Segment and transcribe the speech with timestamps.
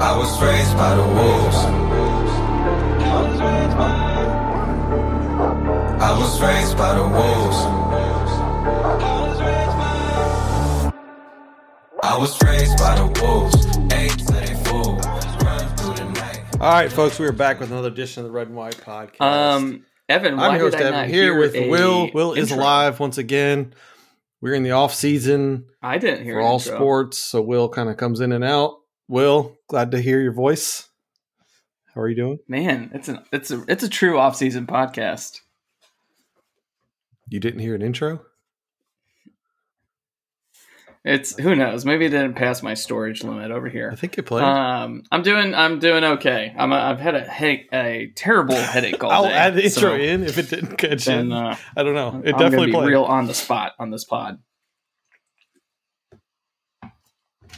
[0.00, 1.56] I was raised by the wolves.
[6.00, 7.56] I was raised by the wolves.
[12.02, 13.66] I was raised by the wolves.
[13.92, 14.96] Eight to they fool.
[15.44, 16.44] Run through the night.
[16.60, 19.20] All right, folks, we are back with another edition of the Red and White Podcast.
[19.20, 22.10] Um, Evan, why I'm your host did I Evan not here hear with a Will.
[22.14, 22.62] Will is intro?
[22.62, 23.74] alive once again.
[24.40, 26.76] We're in the off season I didn't hear for an all intro.
[26.76, 28.77] sports, so Will kind of comes in and out.
[29.08, 30.88] Will, glad to hear your voice.
[31.94, 32.38] How are you doing?
[32.46, 35.40] Man, it's an it's a it's a true off season podcast.
[37.28, 38.20] You didn't hear an intro?
[41.04, 41.86] It's who knows?
[41.86, 43.88] Maybe it didn't pass my storage limit over here.
[43.90, 44.44] I think it played.
[44.44, 46.54] Um, I'm doing I'm doing okay.
[46.56, 49.32] I'm a, I've had a headache, a terrible headache all I'll day.
[49.32, 51.32] add the intro so in if it didn't catch Then in.
[51.32, 52.20] uh, I don't know.
[52.24, 52.88] It I'm definitely be played.
[52.88, 54.38] real on the spot on this pod.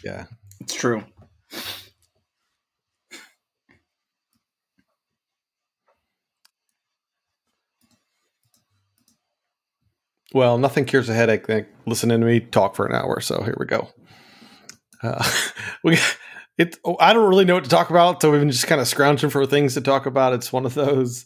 [0.04, 0.26] Yeah.
[0.60, 1.02] It's true.
[10.32, 13.20] Well, nothing cures a headache than listening to me talk for an hour.
[13.20, 13.88] So here we go.
[15.02, 15.28] Uh,
[15.84, 15.98] we
[16.56, 16.76] it.
[16.84, 18.86] oh, I don't really know what to talk about, so we've been just kind of
[18.86, 20.34] scrounging for things to talk about.
[20.34, 21.24] It's one of those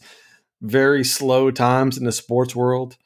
[0.61, 2.97] very slow times in the sports world.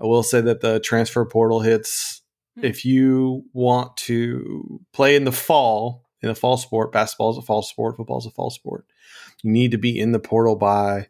[0.00, 2.22] I will say that the transfer portal hits.
[2.62, 7.42] If you want to play in the fall, in a fall sport, basketball is a
[7.42, 8.86] fall sport, football is a fall sport.
[9.42, 11.08] You need to be in the portal by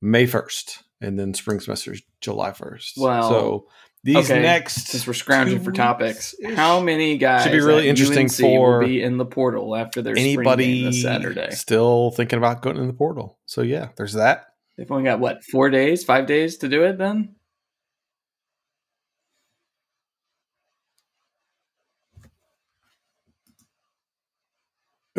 [0.00, 2.96] May first, and then spring semester is July first.
[2.96, 3.66] Well, so
[4.02, 8.26] these okay, next Since we're scrounging for topics, how many guys Should be really interesting
[8.26, 11.50] UNC for be in the portal after their spring anybody this Saturday?
[11.50, 13.38] still thinking about going in the portal.
[13.46, 14.46] So yeah, there's that.
[14.78, 16.96] They've only got what four days, five days to do it.
[16.96, 17.34] Then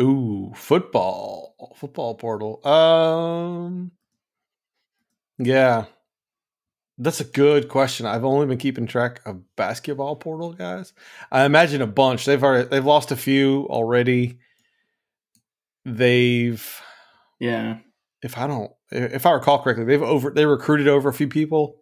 [0.00, 2.66] Ooh, football, football portal.
[2.66, 3.92] Um,
[5.46, 5.86] yeah,
[6.98, 8.06] that's a good question.
[8.06, 10.92] I've only been keeping track of basketball portal guys.
[11.30, 12.24] I imagine a bunch.
[12.24, 14.38] They've already they've lost a few already.
[15.84, 16.80] They've,
[17.40, 17.78] yeah,
[18.22, 21.81] if I don't, if I recall correctly, they've over they recruited over a few people,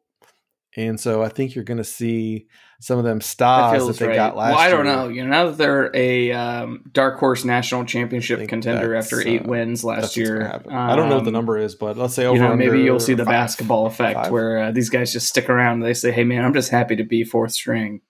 [0.77, 2.47] and so I think you're going to see
[2.81, 4.15] some of them that stars that, they right.
[4.15, 4.95] got last well, I don't year.
[4.95, 5.09] know.
[5.09, 9.49] You know, now that they're a um, dark horse national championship contender after eight uh,
[9.49, 10.73] wins last year, happen.
[10.73, 12.37] I don't know what the um, number is, but let's say over.
[12.37, 13.33] you know, maybe you'll see the five.
[13.33, 14.33] basketball effect Five?
[14.33, 15.75] where uh, these guys just stick around.
[15.75, 18.03] And they say, "Hey, man, I'm just happy to be fourth string."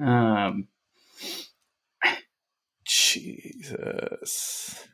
[0.00, 0.68] Um,
[2.86, 4.86] Jesus.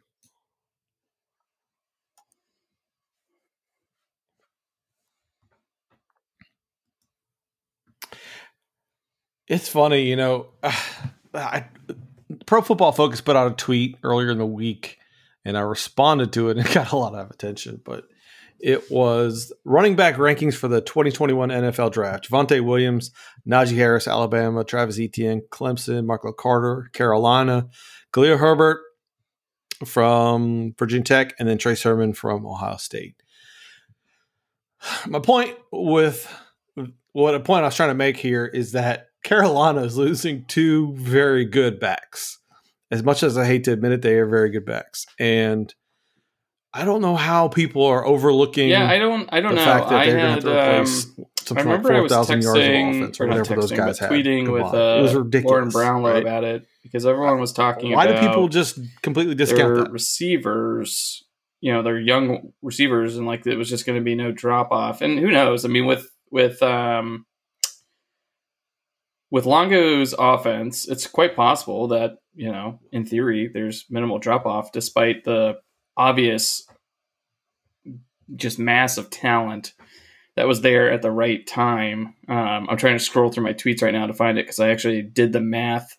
[9.50, 10.46] It's funny, you know.
[11.34, 11.64] I,
[12.46, 14.98] Pro Football Focus put out a tweet earlier in the week,
[15.44, 17.82] and I responded to it and it got a lot of attention.
[17.84, 18.04] But
[18.60, 23.10] it was running back rankings for the 2021 NFL Draft: Javonte Williams,
[23.46, 27.68] Najee Harris, Alabama; Travis Etienne, Clemson; Michael Carter, Carolina;
[28.12, 28.80] Khalil Herbert
[29.84, 33.20] from Virginia Tech, and then Trey Sermon from Ohio State.
[35.08, 36.32] My point with
[37.10, 40.94] what a point I was trying to make here is that Carolina is losing two
[40.96, 42.38] very good backs.
[42.90, 45.72] As much as I hate to admit it, they are very good backs, and
[46.74, 48.68] I don't know how people are overlooking.
[48.68, 49.64] yeah, I don't, I don't the know.
[49.64, 52.00] fact that I they're had, to have to replace um, something I like remember I
[52.00, 54.10] was thousand yards of texting, offense or or not whatever those guys had.
[54.10, 54.98] tweeting with combined.
[54.98, 55.50] it was uh, ridiculous.
[55.52, 56.22] Lauren Brownlow right?
[56.22, 59.92] about it because everyone was talking Why about do people just completely discount their that?
[59.92, 61.24] receivers.
[61.60, 64.70] You know, they're young receivers, and like it was just going to be no drop
[64.72, 65.00] off.
[65.02, 65.64] And who knows?
[65.64, 67.26] I mean, with with um
[69.30, 74.72] with Longo's offense, it's quite possible that you know, in theory, there's minimal drop off,
[74.72, 75.58] despite the
[75.96, 76.66] obvious,
[78.36, 79.72] just massive talent
[80.36, 82.14] that was there at the right time.
[82.28, 84.70] Um, I'm trying to scroll through my tweets right now to find it because I
[84.70, 85.96] actually did the math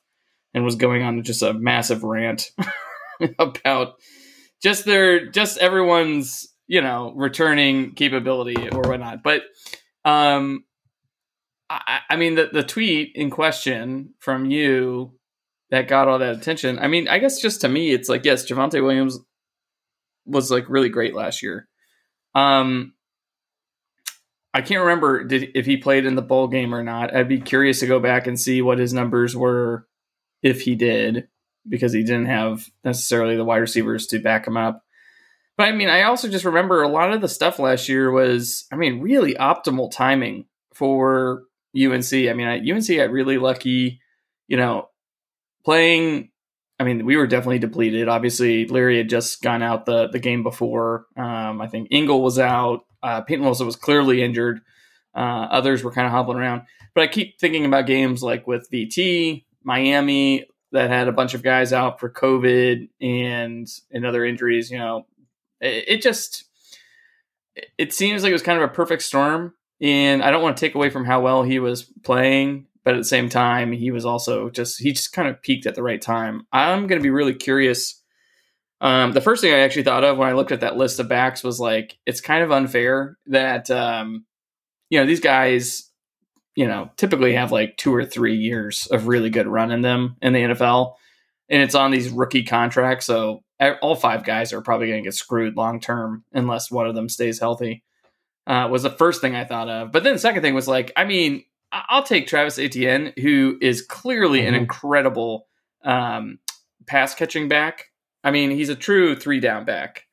[0.53, 2.51] and was going on just a massive rant
[3.39, 3.95] about
[4.63, 9.21] just their just everyone's you know returning capability or whatnot.
[9.23, 9.43] But
[10.05, 10.63] um,
[11.87, 15.13] I, I mean the the tweet in question from you
[15.69, 16.79] that got all that attention.
[16.79, 19.19] I mean, I guess just to me, it's like yes, Javonte Williams
[20.25, 21.67] was like really great last year.
[22.35, 22.93] Um,
[24.53, 27.15] I can't remember did if he played in the bowl game or not.
[27.15, 29.87] I'd be curious to go back and see what his numbers were
[30.43, 31.27] if he did,
[31.67, 34.83] because he didn't have necessarily the wide receivers to back him up.
[35.57, 38.65] But I mean, I also just remember a lot of the stuff last year was,
[38.71, 41.43] I mean, really optimal timing for
[41.75, 42.13] UNC.
[42.13, 44.01] I mean, at UNC got really lucky,
[44.47, 44.89] you know,
[45.63, 46.29] playing.
[46.79, 48.07] I mean, we were definitely depleted.
[48.07, 51.05] Obviously, Leary had just gone out the the game before.
[51.15, 52.85] Um, I think Ingle was out.
[53.03, 54.61] Uh, Peyton Wilson was clearly injured.
[55.15, 56.63] Uh, others were kind of hobbling around.
[56.93, 61.43] But I keep thinking about games like with VT, Miami, that had a bunch of
[61.43, 64.71] guys out for COVID and and other injuries.
[64.71, 65.05] You know,
[65.59, 66.45] it, it just
[67.77, 69.53] it seems like it was kind of a perfect storm.
[69.81, 72.97] And I don't want to take away from how well he was playing, but at
[72.97, 76.01] the same time, he was also just he just kind of peaked at the right
[76.01, 76.45] time.
[76.53, 77.99] I'm going to be really curious.
[78.79, 81.07] Um, the first thing I actually thought of when I looked at that list of
[81.07, 84.25] backs was like it's kind of unfair that um,
[84.89, 85.89] you know these guys
[86.55, 90.15] you know typically have like two or three years of really good run in them
[90.21, 90.93] in the NFL,
[91.49, 93.07] and it's on these rookie contracts.
[93.07, 93.43] So
[93.81, 97.09] all five guys are probably going to get screwed long term unless one of them
[97.09, 97.83] stays healthy.
[98.51, 100.91] Uh, was the first thing I thought of, but then the second thing was like,
[100.97, 104.49] I mean, I'll take Travis Etienne, who is clearly mm-hmm.
[104.49, 105.47] an incredible
[105.85, 106.37] um,
[106.85, 107.91] pass catching back.
[108.25, 110.03] I mean, he's a true three down back.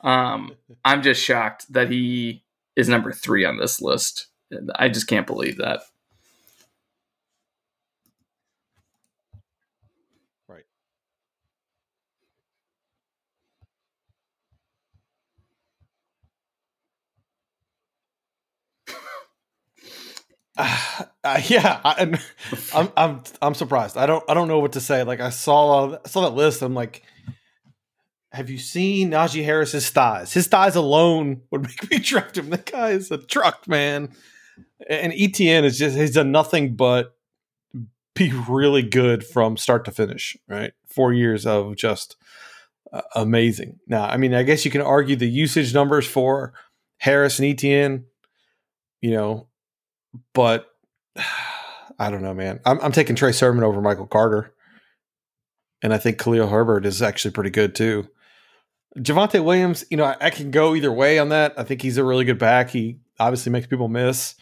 [0.00, 2.42] Um, I'm just shocked that he
[2.74, 4.28] is number three on this list.
[4.76, 5.82] I just can't believe that.
[20.56, 22.18] Uh, uh, yeah, I, am
[22.74, 23.96] I'm, I'm I'm surprised.
[23.96, 25.02] I don't I don't know what to say.
[25.02, 26.62] Like I saw I saw that list.
[26.62, 27.02] I'm like,
[28.32, 30.32] have you seen Najee Harris's thighs?
[30.32, 32.50] His thighs alone would make me draft him.
[32.50, 34.10] That guy is a truck, man.
[34.88, 37.16] And Etienne is just he's done nothing but
[38.14, 40.36] be really good from start to finish.
[40.48, 42.16] Right, four years of just
[42.92, 43.78] uh, amazing.
[43.86, 46.54] Now, I mean, I guess you can argue the usage numbers for
[46.98, 48.04] Harris and Etienne.
[49.00, 49.48] You know,
[50.32, 50.68] but
[51.98, 52.60] I don't know, man.
[52.64, 54.52] I'm, I'm taking Trey Sermon over Michael Carter.
[55.82, 58.08] And I think Khalil Herbert is actually pretty good too.
[58.98, 61.54] Javonte Williams, you know, I, I, can go either way on that.
[61.58, 62.70] I think he's a really good back.
[62.70, 64.34] He obviously makes people miss.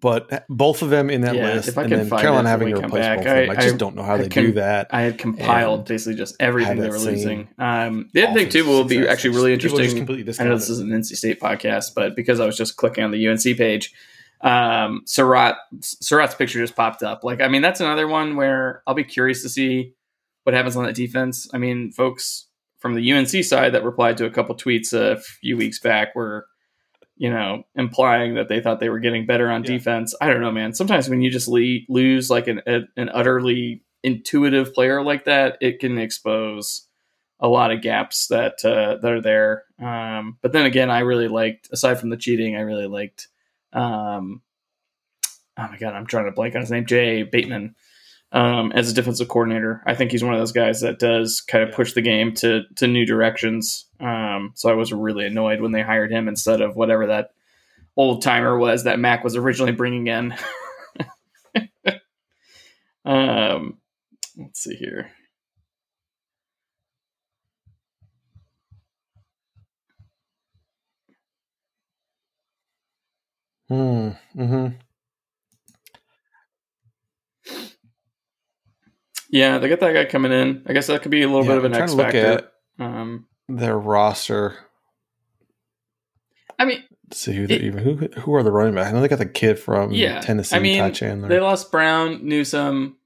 [0.00, 3.18] But both of them in that yeah, list, and then Carolina having to replace back,
[3.18, 3.50] both of them.
[3.50, 4.86] I, I just don't know how they com- do that.
[4.90, 7.48] I had compiled basically just everything they were losing.
[7.58, 10.02] Um, the other thing too will be actually really interesting.
[10.38, 13.10] I know this is an NC State podcast, but because I was just clicking on
[13.10, 13.92] the UNC page,
[14.42, 17.24] um, Surratt Surratt's picture just popped up.
[17.24, 19.94] Like, I mean, that's another one where I'll be curious to see
[20.44, 21.48] what happens on that defense.
[21.54, 22.48] I mean, folks
[22.78, 26.46] from the UNC side that replied to a couple tweets a few weeks back were,
[27.16, 29.70] you know, implying that they thought they were getting better on yeah.
[29.70, 30.14] defense.
[30.20, 30.74] I don't know, man.
[30.74, 35.58] Sometimes when you just le- lose like an a, an utterly intuitive player like that,
[35.60, 36.88] it can expose
[37.38, 39.64] a lot of gaps that uh, that are there.
[39.80, 43.28] Um, but then again, I really liked, aside from the cheating, I really liked
[43.72, 44.42] um,
[45.58, 47.74] oh my god, I'm trying to blank on his name, Jay Bateman,
[48.32, 49.82] um, as a defensive coordinator.
[49.86, 52.62] I think he's one of those guys that does kind of push the game to
[52.76, 53.86] to new directions.
[54.00, 57.30] Um, so I was really annoyed when they hired him instead of whatever that
[57.96, 60.34] old timer was that Mack was originally bringing in.
[63.04, 63.78] um,
[64.36, 65.10] let's see here.
[73.72, 74.66] Mm, hmm
[79.30, 80.62] Yeah, they got that guy coming in.
[80.66, 82.50] I guess that could be a little yeah, bit of an X factor.
[82.78, 84.58] Um, their roster.
[86.58, 88.90] I mean, Let's see who it, even who who are the running backs?
[88.90, 90.56] I know they got the kid from yeah, Tennessee.
[90.56, 92.98] I mean, they lost Brown, Newsome,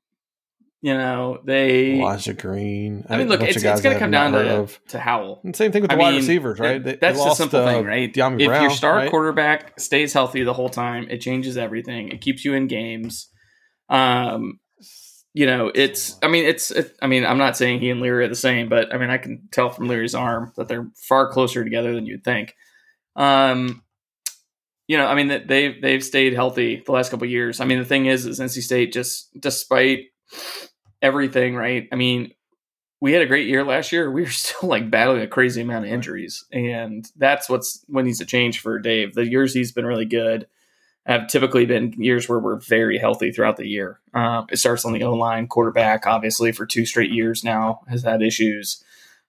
[0.86, 3.04] you know, they Elijah Green.
[3.08, 5.40] I mean, look, it's, it's going to come down to, to Howell.
[5.42, 6.80] And same thing with the I wide mean, receivers, right?
[6.80, 8.14] They, that's they lost, the simple uh, thing, right?
[8.14, 9.10] Dyami if Brown, your star right?
[9.10, 12.10] quarterback stays healthy the whole time, it changes everything.
[12.10, 13.28] It keeps you in games.
[13.88, 14.60] Um,
[15.34, 16.16] you know, it's.
[16.22, 16.70] I mean, it's.
[16.70, 19.10] It, I mean, I'm not saying he and Leary are the same, but I mean,
[19.10, 22.54] I can tell from Leary's arm that they're far closer together than you'd think.
[23.16, 23.82] Um,
[24.86, 27.58] you know, I mean, they've they've stayed healthy the last couple years.
[27.58, 30.04] I mean, the thing is, is NC State just despite
[31.06, 31.88] everything, right?
[31.92, 32.32] I mean,
[33.00, 34.10] we had a great year last year.
[34.10, 38.18] We were still like battling a crazy amount of injuries, and that's what's what needs
[38.18, 39.14] to change for Dave.
[39.14, 40.46] The years he's been really good
[41.06, 44.00] have typically been years where we're very healthy throughout the year.
[44.12, 48.02] Um, it starts on the O line, quarterback, obviously for two straight years now has
[48.02, 48.82] had issues.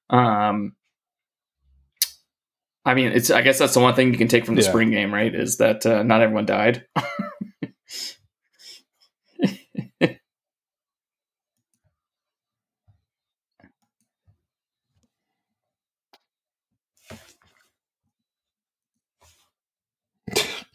[0.10, 0.76] Um,
[2.84, 4.70] I mean, it's I guess that's the one thing you can take from the yeah.
[4.70, 5.34] spring game, right?
[5.34, 6.86] Is that uh, not everyone died.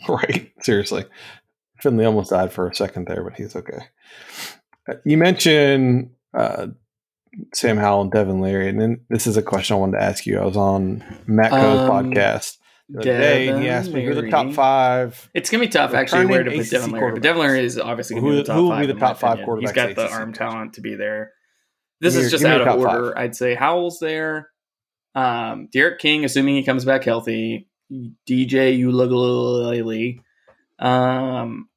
[0.08, 0.52] right?
[0.60, 1.04] Seriously.
[1.80, 3.78] Finley almost died for a second there, but he's okay.
[4.88, 6.68] Uh, you mentioned uh,
[7.54, 8.68] Sam Howell and Devin Leary.
[8.68, 10.38] And then this is a question I wanted to ask you.
[10.38, 14.14] I was on Matt Coe's Um, podcast the other day, and he asked me who
[14.14, 15.30] the top five.
[15.34, 17.40] It's gonna be tough actually where to put Devin Leary, but Devin.
[17.42, 18.80] Leary is obviously gonna Who- be the top who will five.
[18.86, 19.60] be the top five opinion.
[19.60, 21.32] He's quarterbacks got the ACC arm talent to be there.
[22.00, 23.16] This is just out of order.
[23.16, 24.50] I'd say Howell's there.
[25.14, 27.68] Um, D'Eriq King, assuming he comes back healthy.
[28.28, 30.20] DJ Uiagalelei.
[30.78, 31.68] Um,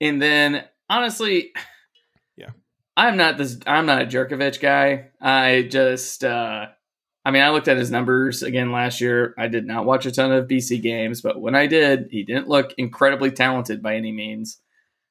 [0.00, 1.52] and then honestly,
[2.36, 2.50] Yeah.
[2.96, 3.58] I'm not this.
[3.66, 5.10] I'm not a Jurkovec guy.
[5.20, 6.24] I just.
[6.24, 6.66] uh
[7.22, 9.34] I mean, I looked at his numbers again last year.
[9.36, 12.48] I did not watch a ton of BC games, but when I did, he didn't
[12.48, 14.58] look incredibly talented by any means.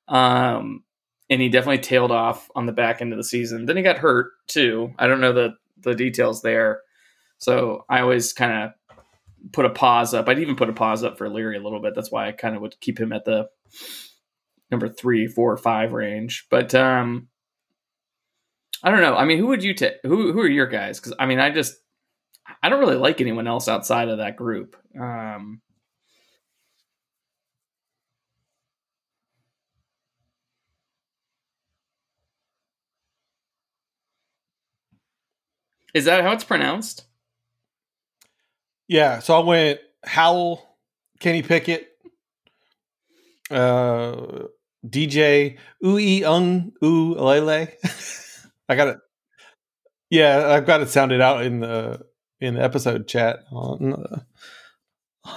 [0.08, 0.84] Um,
[1.30, 3.68] and he definitely tailed off on the back end of the season.
[3.68, 4.92] Then he got hurt too.
[4.98, 6.82] I don't know the the details there.
[7.38, 8.72] So I always kind of
[9.52, 10.28] put a pause up.
[10.28, 11.94] I'd even put a pause up for Leary a little bit.
[11.96, 13.50] That's why I kind of would keep him at the
[14.72, 16.48] number three, four, five range.
[16.50, 17.28] But um,
[18.84, 19.16] I don't know.
[19.16, 19.96] I mean, who would you take?
[20.04, 21.00] Who who are your guys?
[21.00, 21.76] Because I mean, I just
[22.64, 24.76] I don't really like anyone else outside of that group.
[25.00, 25.62] Um,
[35.94, 37.09] is that how it's pronounced?
[38.90, 40.68] Yeah, so I went Howell,
[41.20, 41.88] Kenny Pickett,
[43.52, 44.48] uh,
[44.84, 47.68] DJ Ui Ung U Lele.
[48.70, 48.98] I got it.
[50.10, 52.04] Yeah, I've got it sounded out in the
[52.42, 54.26] in the episode chat on the,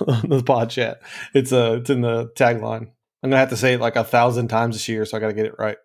[0.07, 1.03] on the pod chat.
[1.35, 2.89] It's uh it's in the tagline.
[3.23, 5.29] I'm gonna have to say it like a thousand times this year, so I got
[5.29, 5.77] to get it right.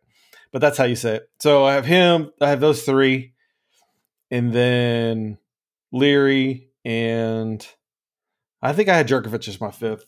[0.54, 1.30] But that's how you say it.
[1.42, 2.32] So I have him.
[2.40, 3.34] I have those three,
[4.32, 5.38] and then
[5.92, 7.68] Leary and
[8.62, 10.06] I think I had Jurkovec as my fifth.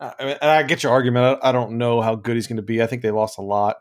[0.00, 1.38] I, mean, and I get your argument.
[1.42, 2.82] I, I don't know how good he's going to be.
[2.82, 3.76] I think they lost a lot.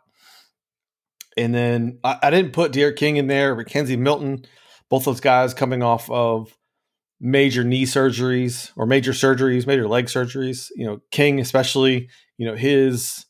[1.38, 4.44] And then I, I didn't put D'Eriq King in there, but Kenzie Milton,
[4.89, 6.53] both those guys coming off of
[7.22, 10.70] major knee surgeries or major surgeries, major leg surgeries.
[10.75, 12.10] You know, King especially.
[12.38, 13.25] You know his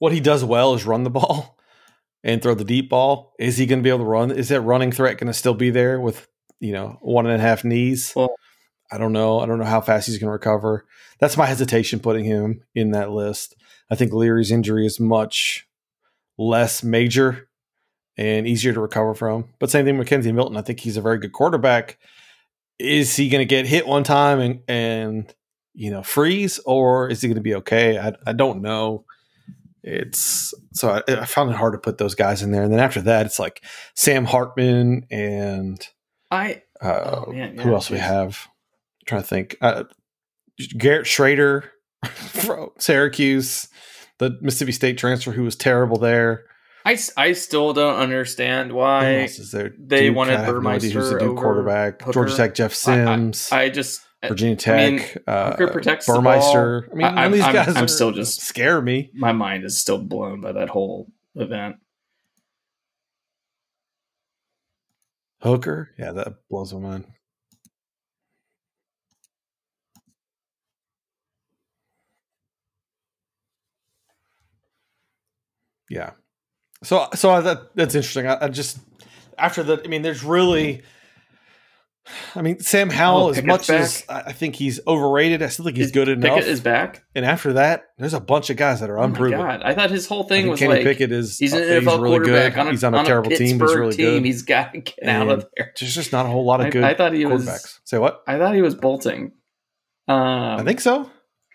[0.00, 1.56] what he does well is run the ball
[2.22, 3.32] and throw the deep ball.
[3.38, 4.30] Is he going to be able to run?
[4.32, 6.28] Is that running threat going to still be there with
[6.60, 8.12] you know one and a half knees?
[8.14, 8.34] Well-
[8.90, 9.40] I don't know.
[9.40, 10.86] I don't know how fast he's going to recover.
[11.20, 13.54] That's my hesitation putting him in that list.
[13.90, 15.66] I think Leary's injury is much
[16.38, 17.48] less major
[18.16, 19.50] and easier to recover from.
[19.58, 20.56] But same thing with Kenzie Milton.
[20.56, 21.98] I think he's a very good quarterback.
[22.78, 25.34] Is he going to get hit one time and and
[25.74, 27.98] you know freeze, or is he going to be okay?
[27.98, 29.04] I, I don't know.
[29.82, 32.62] It's so I, I found it hard to put those guys in there.
[32.62, 33.62] And then after that, it's like
[33.94, 35.86] Sam Hartman and
[36.30, 38.46] I uh, Oh, man, who yeah, else we have?
[39.00, 39.56] I'm trying to think.
[39.60, 39.84] Uh,
[40.76, 41.64] Garrett Shrader
[42.06, 43.68] from Syracuse,
[44.18, 46.44] the Mississippi State transfer who was terrible there.
[46.84, 49.72] I, I still don't understand why else is there?
[49.78, 52.00] they wanted I have no idea who's the Burmeister over quarterback.
[52.00, 52.12] Hooker.
[52.12, 56.06] Georgia Tech, Jeff I- I- Sims, I just Virginia I mean, Tech, uh, Hooker protects
[56.06, 56.88] Burmeister.
[56.90, 59.10] I mean, I- these I'm- guys I'm are- still just- scare me.
[59.14, 61.76] my mind is still blown by that whole event.
[65.40, 67.06] Hooker, yeah, that blows my mind.
[75.90, 76.10] Yeah.
[76.82, 78.26] So, so I, that that's interesting.
[78.26, 78.78] I, I just
[79.38, 80.82] after the, I mean, there's really,
[82.34, 83.24] I mean, Sam Howell.
[83.26, 84.26] Oh, as much as back.
[84.26, 86.36] I I think he's overrated, I still think he's Is good enough.
[86.36, 87.04] Pickett is back.
[87.14, 89.38] and after that, there's a bunch of guys that are Oh my unproven.
[89.38, 89.62] god!
[89.62, 92.54] I thought his whole thing was Kenny like Pickett is he's an NFL really quarterback
[92.54, 92.60] good.
[92.60, 93.60] on a, he's on a on terrible team.
[93.60, 94.06] He's really team.
[94.14, 94.24] good.
[94.24, 95.72] He's got to get out of there.
[95.78, 98.22] There's just not a whole lot of good I thought he was- Say what?
[98.26, 99.32] I thought he was bolting.
[100.08, 100.16] Um,
[100.60, 101.10] I think so.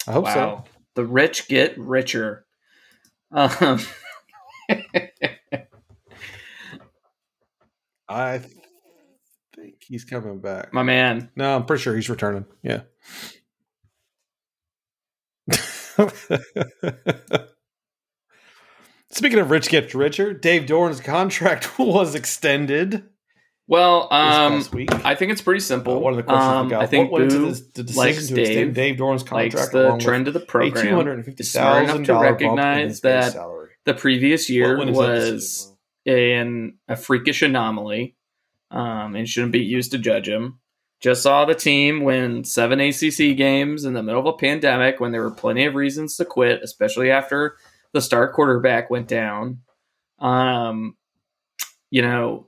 [0.08, 0.64] I hope so.
[0.96, 2.46] The rich get richer.
[3.32, 3.80] Um,
[8.10, 8.63] I think
[9.88, 10.74] he's coming back.
[10.74, 11.30] my man.
[11.36, 12.46] No, I'm pretty sure he's returning.
[12.62, 12.82] Yeah.
[19.12, 23.04] Speaking of rich gets richer, Dave Doeren's contract was extended
[23.68, 24.64] Well, um.
[25.06, 25.98] I think it's pretty simple.
[25.98, 26.84] Uh, one of the questions um, we got.
[26.84, 30.28] I think what Boo this, the decision to Dave, extend Dave Doeren's contract the trend
[30.28, 30.84] of the program.
[30.86, 33.36] two hundred and fifty Smart enough to recognize that
[33.86, 35.72] the previous year was
[36.06, 38.16] an a freakish anomaly,
[38.74, 40.60] um, and shouldn't be used to judge him.
[41.00, 45.12] Just saw the team win seven ACC games in the middle of a pandemic when
[45.12, 47.58] there were plenty of reasons to quit, especially after
[47.94, 49.60] the star quarterback went down.
[50.20, 50.96] Um,
[51.92, 52.48] you know,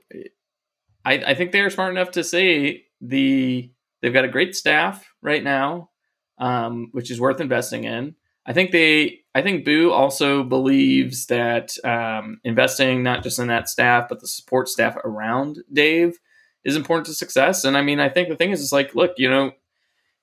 [1.04, 3.70] I, I think they're smart enough to say the
[4.02, 5.90] they've got a great staff right now,
[6.38, 8.16] um, which is worth investing in.
[8.46, 13.68] I think they, I think Boo also believes that um, investing not just in that
[13.68, 16.18] staff but the support staff around Dave
[16.66, 17.64] is important to success.
[17.64, 19.52] And I mean, I think the thing is, it's like, look, you know,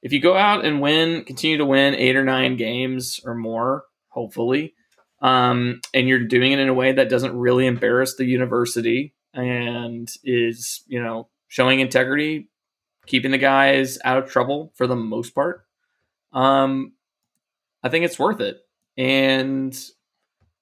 [0.02, 3.86] if you go out and win, continue to win eight or nine games or more,
[4.10, 4.74] hopefully,
[5.22, 10.10] um, and you're doing it in a way that doesn't really embarrass the university and
[10.26, 12.50] is, you know, showing integrity,
[13.06, 15.66] keeping the guys out of trouble for the most part.
[16.34, 16.92] Um,
[17.84, 18.58] I think it's worth it.
[18.98, 19.78] And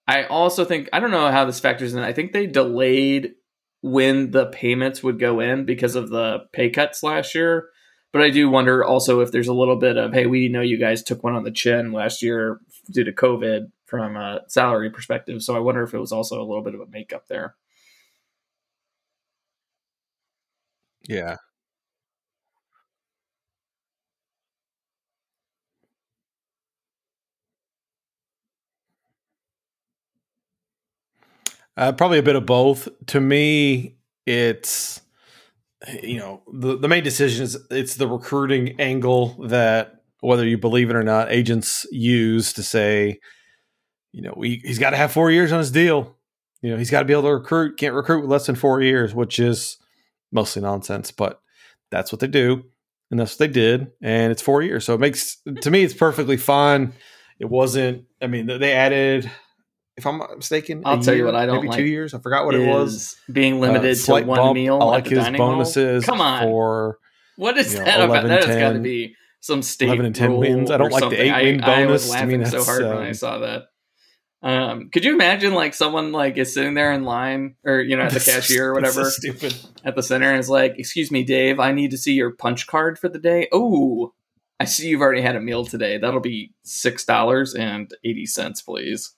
[0.08, 2.01] I also think I don't know how this factors in.
[2.01, 3.34] I think they delayed
[3.82, 7.70] when the payments would go in because of the pay cuts last year.
[8.13, 10.78] But I do wonder also if there's a little bit of, hey, we know you
[10.78, 12.60] guys took one on the chin last year
[12.92, 15.42] due to COVID from a salary perspective.
[15.42, 17.56] So I wonder if it was also a little bit of a makeup there.
[21.08, 21.38] Yeah.
[31.78, 32.88] Uh, probably a bit of both.
[33.08, 35.01] To me, it's
[36.04, 40.90] you know the the main decision is it's the recruiting angle that whether you believe
[40.90, 43.20] it or not, agents use to say,
[44.12, 46.16] you know, we, he's got to have four years on his deal.
[46.62, 47.80] You know, he's got to be able to recruit.
[47.80, 49.78] Can't recruit with less than four years, which is
[50.32, 51.42] mostly nonsense, but
[51.90, 52.63] that's what they do,
[53.10, 54.86] and that's what they did, and it's four years.
[54.86, 56.94] So it makes to me, it's perfectly fine.
[57.40, 58.06] It wasn't.
[58.22, 59.30] I mean, they added
[60.01, 62.13] if I'm not mistaken, I'll tell year, you what I don't maybe like two years.
[62.13, 63.15] I forgot what it was.
[63.31, 64.55] Being limited uh, to one bump.
[64.55, 64.79] meal.
[64.81, 66.05] I like his bonuses.
[66.05, 66.15] Hall.
[66.15, 67.00] Come on, for
[67.36, 68.27] what is know, that 11, about?
[68.27, 70.72] That has got to be some state 11 and 10 wins.
[70.72, 71.17] I don't like something.
[71.17, 71.89] the eight win I, bonus.
[71.89, 73.63] I was laughing I mean, so hard um, when I um, saw that.
[74.43, 78.03] Um, could you imagine like someone like is sitting there in line or you know
[78.03, 79.55] at the cashier or whatever so stupid.
[79.86, 82.65] at the center and is like, "Excuse me, Dave, I need to see your punch
[82.65, 84.13] card for the day." Oh,
[84.60, 86.00] I see you've already had a meal today.
[86.00, 89.13] That'll be six dollars and eighty cents, please.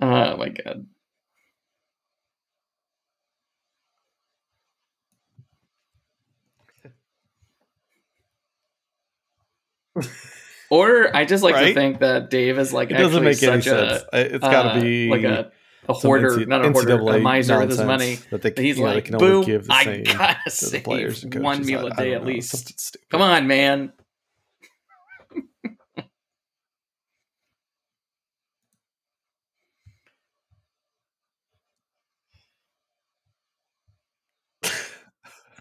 [0.00, 0.86] Oh my god.
[10.70, 11.68] or I just like right?
[11.68, 14.02] to think that Dave is like it doesn't make any sense.
[14.12, 15.52] A, it's got to uh, be like a,
[15.88, 18.18] a hoarder, not a hoarder, a miser with his money.
[18.30, 21.86] That they, he's know, like, can boom, only give the I gotta save one meal
[21.86, 22.96] a day at know, least.
[23.10, 23.92] Come on, man.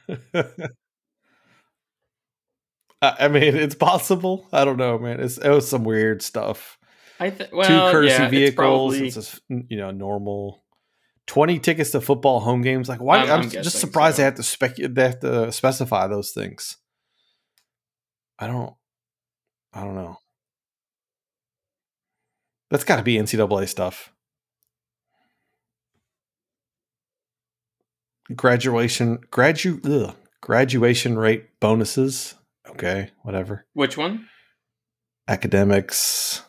[3.01, 4.47] I mean, it's possible.
[4.51, 5.19] I don't know, man.
[5.19, 6.77] It's, it was some weird stuff.
[7.19, 8.95] I th- well, Two courtesy yeah, vehicles.
[8.99, 10.63] It's, probably, it's you know normal.
[11.27, 12.89] Twenty tickets to football home games.
[12.89, 13.19] Like why?
[13.19, 14.21] I'm, I'm just surprised so.
[14.21, 14.75] they have to spec.
[14.75, 16.77] They have to specify those things.
[18.37, 18.73] I don't.
[19.73, 20.17] I don't know.
[22.69, 24.11] That's got to be NCAA stuff.
[28.33, 32.35] Graduation, gradu, ugh, graduation rate bonuses.
[32.69, 33.65] Okay, whatever.
[33.73, 34.27] Which one?
[35.27, 36.41] Academics.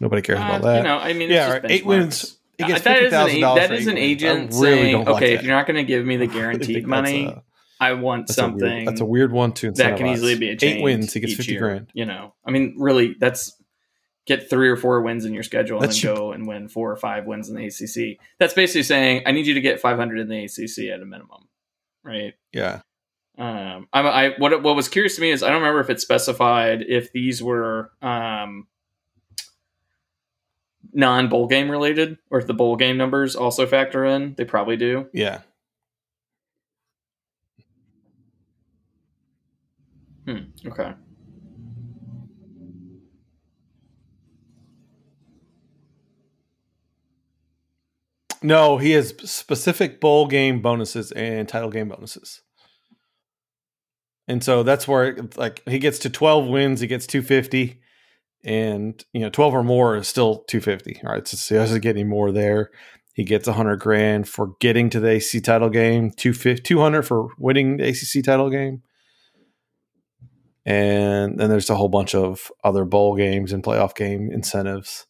[0.00, 0.76] Nobody cares uh, about that.
[0.78, 1.64] You know, I mean, yeah, right.
[1.68, 2.38] eight wins.
[2.58, 5.40] He gets that, is an, dollars that is an agent really saying, "Okay, that.
[5.40, 7.42] if you're not going to give me the guaranteed money, a,
[7.80, 9.72] I want something." A weird, that's a weird one too.
[9.72, 11.90] that can easily be a Eight wins, he gets fifty year, grand.
[11.94, 13.56] You know, I mean, really, that's
[14.26, 16.96] get three or four wins in your schedule and then go and win four or
[16.96, 18.18] five wins in the ACC.
[18.38, 21.48] That's basically saying I need you to get 500 in the ACC at a minimum,
[22.02, 22.34] right?
[22.52, 22.80] Yeah.
[23.36, 26.00] Um, I, I what what was curious to me is I don't remember if it
[26.00, 28.68] specified if these were um,
[30.92, 34.34] non bowl game related or if the bowl game numbers also factor in.
[34.36, 35.08] They probably do.
[35.12, 35.40] Yeah.
[40.26, 40.38] Hmm.
[40.66, 40.94] Okay.
[48.44, 52.42] No, he has specific bowl game bonuses and title game bonuses.
[54.28, 57.80] And so that's where like he gets to 12 wins, he gets 250
[58.44, 61.00] and you know 12 or more is still 250.
[61.06, 62.70] All right, so he doesn't get any more there.
[63.14, 67.88] He gets 100 grand for getting to the ACC title game, 200 for winning the
[67.88, 68.82] ACC title game.
[70.66, 75.06] And then there's a whole bunch of other bowl games and playoff game incentives.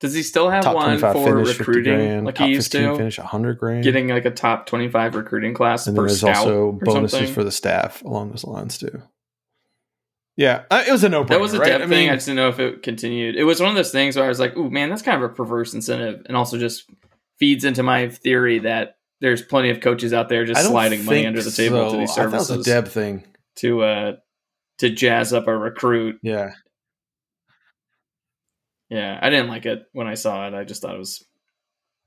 [0.00, 2.96] Does he still have top one for recruiting grand, like he used to?
[2.96, 3.82] Finish 100 grand.
[3.82, 7.34] Getting like a top 25 recruiting class and per there's scout also bonuses something?
[7.34, 9.02] for the staff along those lines too.
[10.36, 11.24] Yeah, it was a no.
[11.24, 11.68] That was a right?
[11.68, 11.90] dev I thing.
[11.90, 13.36] mean, I just didn't know if it continued.
[13.36, 15.30] It was one of those things where I was like, "Ooh, man, that's kind of
[15.30, 16.84] a perverse incentive," and also just
[17.38, 21.42] feeds into my theory that there's plenty of coaches out there just sliding money under
[21.42, 21.92] the table so.
[21.92, 23.24] to these I thought it was a Deb thing.
[23.56, 24.12] to uh
[24.78, 26.18] to jazz up a recruit.
[26.22, 26.50] Yeah,
[28.88, 30.54] Yeah, I didn't like it when I saw it.
[30.54, 31.24] I just thought it was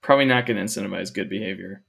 [0.01, 1.83] probably not going to incentivize good behavior.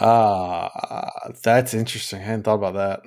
[0.00, 2.20] Ah, that's interesting.
[2.20, 3.00] I hadn't thought about that.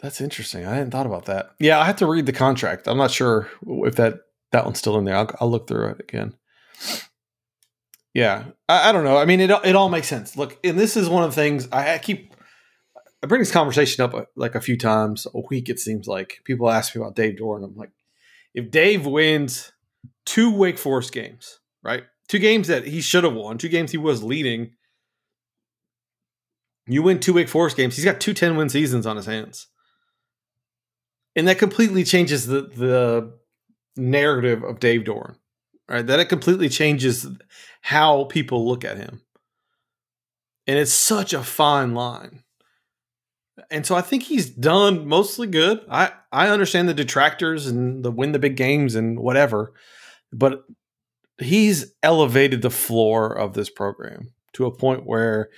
[0.00, 0.64] That's interesting.
[0.64, 1.50] I hadn't thought about that.
[1.58, 2.86] Yeah, I have to read the contract.
[2.86, 4.20] I'm not sure if that
[4.52, 5.16] that one's still in there.
[5.16, 6.34] I'll, I'll look through it again.
[8.18, 9.16] Yeah, I, I, don't know.
[9.16, 10.36] I mean, it it all makes sense.
[10.36, 12.34] Look, and this is one of the things I, I keep.
[13.22, 15.68] I bring this conversation up uh, like a few times a week.
[15.68, 17.64] It seems like people ask me about Dave Doeren.
[17.64, 17.90] I'm like,
[18.54, 19.72] if Dave wins
[20.24, 22.04] two Wake Forest games, right?
[22.28, 24.72] Two games that he should have won, two games he was leading.
[26.86, 27.96] You win two Wake Forest games.
[27.96, 29.66] He's got two 10 win seasons on his hands
[31.38, 33.32] and that completely changes the the
[33.96, 35.36] narrative of Dave Doeren,
[35.88, 36.04] right?
[36.04, 37.26] That it completely changes
[37.88, 39.22] how people look at him,
[40.66, 42.42] and it's such a fine line.
[43.70, 45.80] And so I think he's done mostly good.
[45.90, 49.72] I I understand the detractors and the win the big games and whatever,
[50.30, 50.64] but
[51.38, 55.48] he's elevated the floor of this program to a point where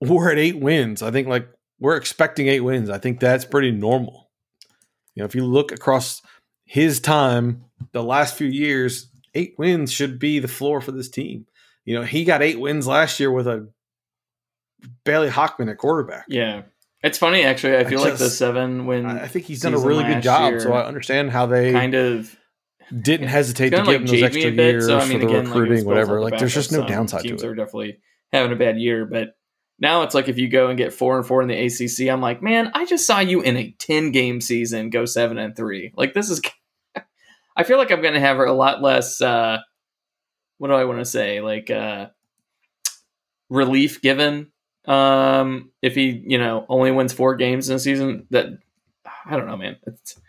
[0.00, 1.02] we're at eight wins.
[1.02, 1.46] I think like
[1.78, 2.88] we're expecting eight wins.
[2.88, 4.30] I think that's pretty normal.
[5.14, 6.22] You know, if you look across
[6.64, 11.46] his time, the last few years, eight wins should be the floor for this team.
[11.84, 13.68] You know, he got eight wins last year with a
[15.04, 16.26] Bailey Hockman at quarterback.
[16.28, 16.62] Yeah.
[17.02, 17.76] It's funny actually.
[17.76, 19.06] I feel I just, like the seven win.
[19.06, 20.60] I think he's done a really good job.
[20.60, 22.36] So I understand how they kind of
[23.00, 25.32] didn't hesitate to give like him those extra bit, years so, I mean, for the
[25.32, 26.20] again, recruiting, like whatever.
[26.20, 27.48] Like, there's just no downside teams to it.
[27.48, 27.98] Teams are definitely
[28.32, 29.34] having a bad year, but
[29.78, 32.20] now it's like if you go and get four and four in the ACC, I'm
[32.20, 35.92] like, man, I just saw you in a ten game season go seven and three.
[35.96, 36.40] Like this is,
[37.62, 39.20] I feel like I'm to have a lot less.
[39.20, 39.58] uh
[40.58, 41.40] What do I want to say?
[41.40, 42.08] Like uh
[43.48, 44.50] relief given
[44.86, 48.26] um if he you know only wins four games in a season.
[48.30, 48.46] That
[49.26, 49.76] I don't know, man.
[49.86, 50.20] It's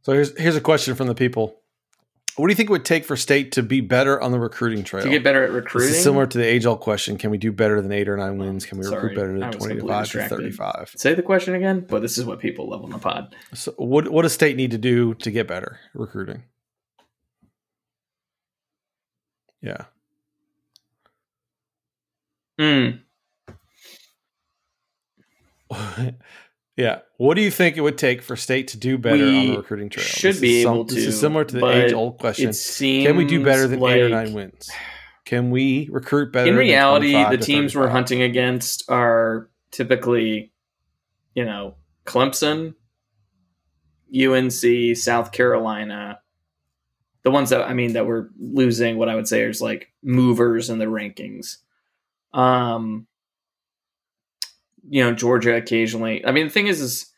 [0.00, 1.60] So here's here's a question from the people.
[2.36, 4.84] What do you think it would take for state to be better on the recruiting
[4.84, 5.02] trail?
[5.02, 5.94] To get better at recruiting?
[5.94, 7.16] Similar to the age old question.
[7.16, 8.66] Can we do better than eight or nine wins?
[8.66, 10.92] Can we Sorry, recruit better than 25 to 35?
[10.96, 13.34] Say the question again, but this is what people love on the pod.
[13.54, 16.42] So what, what does state need to do to get better recruiting?
[19.62, 19.84] Yeah.
[22.58, 22.88] Hmm.
[26.76, 27.00] Yeah.
[27.16, 29.56] What do you think it would take for state to do better we on the
[29.56, 30.04] recruiting trail?
[30.04, 30.94] Should this be able some, to.
[30.94, 32.52] This is similar to the age old question.
[32.52, 34.70] Can we do better than like, eight or nine wins?
[35.24, 36.50] Can we recruit better?
[36.50, 40.52] In reality, the teams we're hunting against are typically,
[41.34, 42.74] you know, Clemson,
[44.14, 46.20] UNC, South Carolina.
[47.22, 50.70] The ones that I mean that we're losing, what I would say is like movers
[50.70, 51.56] in the rankings.
[52.32, 53.08] Um,
[54.88, 56.24] you know Georgia occasionally.
[56.24, 57.12] I mean, the thing is, is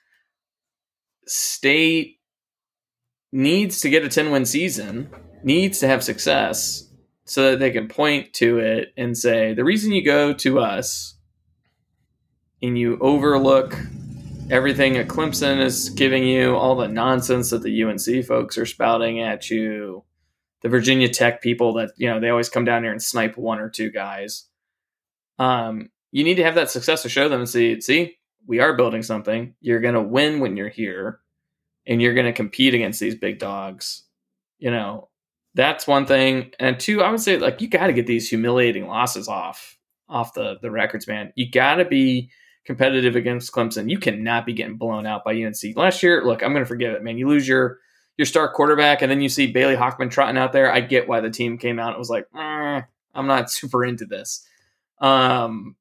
[1.26, 2.18] State
[3.32, 5.10] needs to get a ten win season,
[5.42, 6.88] needs to have success,
[7.24, 11.16] so that they can point to it and say the reason you go to us
[12.62, 13.76] and you overlook
[14.50, 19.20] everything that Clemson is giving you, all the nonsense that the UNC folks are spouting
[19.20, 20.04] at you,
[20.62, 23.60] the Virginia Tech people that you know they always come down here and snipe one
[23.60, 24.48] or two guys.
[25.38, 28.16] Um, you need to have that success to show them and see, see,
[28.46, 29.54] we are building something.
[29.60, 31.20] You're going to win when you're here
[31.86, 34.04] and you're going to compete against these big dogs.
[34.58, 35.08] You know,
[35.54, 36.52] that's one thing.
[36.58, 39.76] And two, I would say like you got to get these humiliating losses off
[40.08, 41.32] off the the records, man.
[41.36, 42.30] You got to be
[42.64, 43.90] competitive against Clemson.
[43.90, 45.76] You cannot be getting blown out by UNC.
[45.76, 47.18] Last year, look, I'm going to forgive it, man.
[47.18, 47.78] You lose your
[48.16, 50.72] your star quarterback, and then you see Bailey Hockman trotting out there.
[50.72, 51.94] I get why the team came out.
[51.94, 52.82] It was like, eh,
[53.14, 54.46] I'm not super into this.
[55.00, 55.76] Um,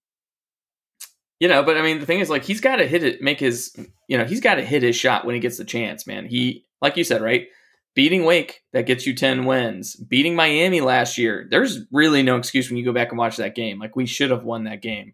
[1.40, 3.40] you know, but I mean, the thing is, like, he's got to hit it, make
[3.40, 3.76] his,
[4.08, 6.26] you know, he's got to hit his shot when he gets the chance, man.
[6.26, 7.48] He, like you said, right?
[7.94, 9.96] Beating Wake, that gets you 10 wins.
[9.96, 13.56] Beating Miami last year, there's really no excuse when you go back and watch that
[13.56, 13.80] game.
[13.80, 15.14] Like, we should have won that game.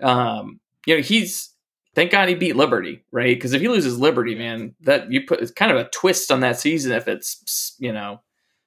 [0.00, 1.50] Um, you know, he's,
[1.94, 3.36] thank God he beat Liberty, right?
[3.36, 6.40] Because if he loses Liberty, man, that you put, it's kind of a twist on
[6.40, 8.20] that season if it's, you know,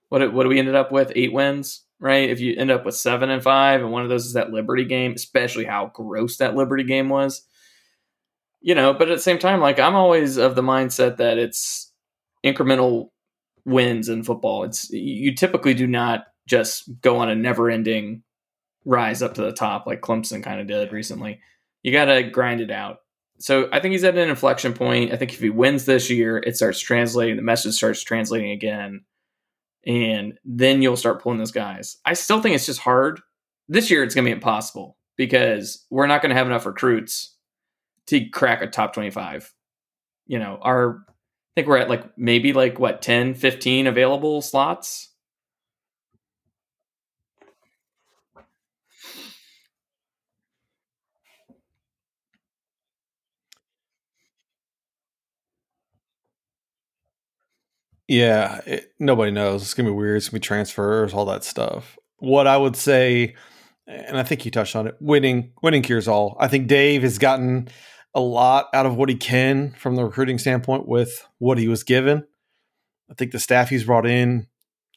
[0.09, 1.11] what, what do we ended up with?
[1.15, 1.84] Eight wins?
[1.99, 2.29] Right?
[2.29, 4.85] If you end up with seven and five, and one of those is that Liberty
[4.85, 7.41] game, especially how gross that Liberty game was,
[8.61, 8.93] you know.
[8.93, 11.91] But at the same time, like I'm always of the mindset that it's
[12.45, 13.09] incremental
[13.65, 14.63] wins in football.
[14.63, 18.21] It's you typically do not just go on a never-ending
[18.85, 21.39] rise up to the top like Clemson kind of did recently.
[21.81, 22.97] You got to grind it out.
[23.39, 25.11] So I think he's at an inflection point.
[25.11, 27.35] I think if he wins this year, it starts translating.
[27.35, 29.03] The message starts translating again,
[29.85, 31.97] and then you'll start pulling those guys.
[32.05, 33.21] I still think it's just hard.
[33.67, 37.35] This year, it's going to be impossible because we're not going to have enough recruits
[38.07, 39.53] to crack a top 25.
[40.27, 45.11] You know, our I think we're at like maybe like what 10, 15 available slots.
[58.07, 59.61] Yeah, it, nobody knows.
[59.61, 60.17] It's gonna be weird.
[60.17, 61.97] It's gonna be transfers, all that stuff.
[62.17, 63.35] What I would say,
[63.87, 66.37] and I think you touched on it, winning, winning cures all.
[66.39, 67.69] I think Dave has gotten
[68.13, 71.83] a lot out of what he can from the recruiting standpoint with what he was
[71.83, 72.25] given.
[73.11, 74.47] I think the staff he's brought in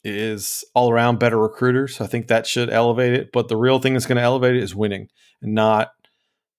[0.03, 1.99] is all around better recruiters.
[2.01, 3.31] I think that should elevate it.
[3.31, 5.09] But the real thing that's going to elevate it is winning
[5.41, 5.89] and not,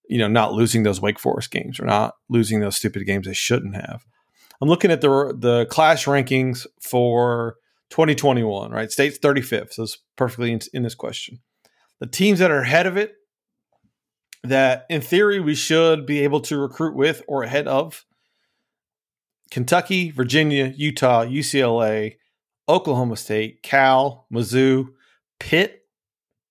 [0.09, 3.33] you know, not losing those Wake Forest games or not losing those stupid games they
[3.33, 4.05] shouldn't have.
[4.61, 7.57] I'm looking at the the class rankings for
[7.91, 8.71] 2021.
[8.71, 11.41] Right, state's 35th, so it's perfectly in, in this question.
[11.99, 13.15] The teams that are ahead of it,
[14.43, 18.05] that in theory we should be able to recruit with or ahead of.
[19.51, 22.17] Kentucky, Virginia, Utah, UCLA,
[22.69, 24.91] Oklahoma State, Cal, Mizzou,
[25.41, 25.83] Pitt,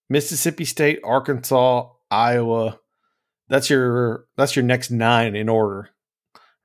[0.10, 2.80] Mississippi State, Arkansas, Iowa.
[3.48, 5.90] That's your that's your next nine in order.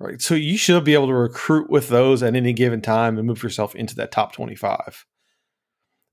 [0.00, 0.20] Right.
[0.20, 3.42] So you should be able to recruit with those at any given time and move
[3.42, 5.07] yourself into that top 25.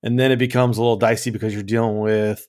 [0.04, 2.48] And then it becomes a little dicey because you're dealing with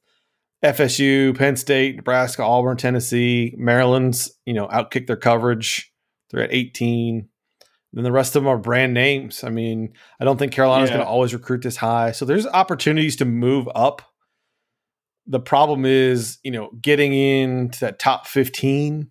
[0.62, 5.92] FSU, Penn State, Nebraska, Auburn, Tennessee, Maryland's, you know, outkick their coverage.
[6.30, 7.28] They're at 18.
[7.94, 9.44] Then the rest of them are brand names.
[9.44, 10.96] I mean, I don't think Carolina's Yeah.
[10.96, 12.12] going to always recruit this high.
[12.12, 14.02] So there's opportunities to move up.
[15.26, 19.10] The problem is, you know, getting into that top 15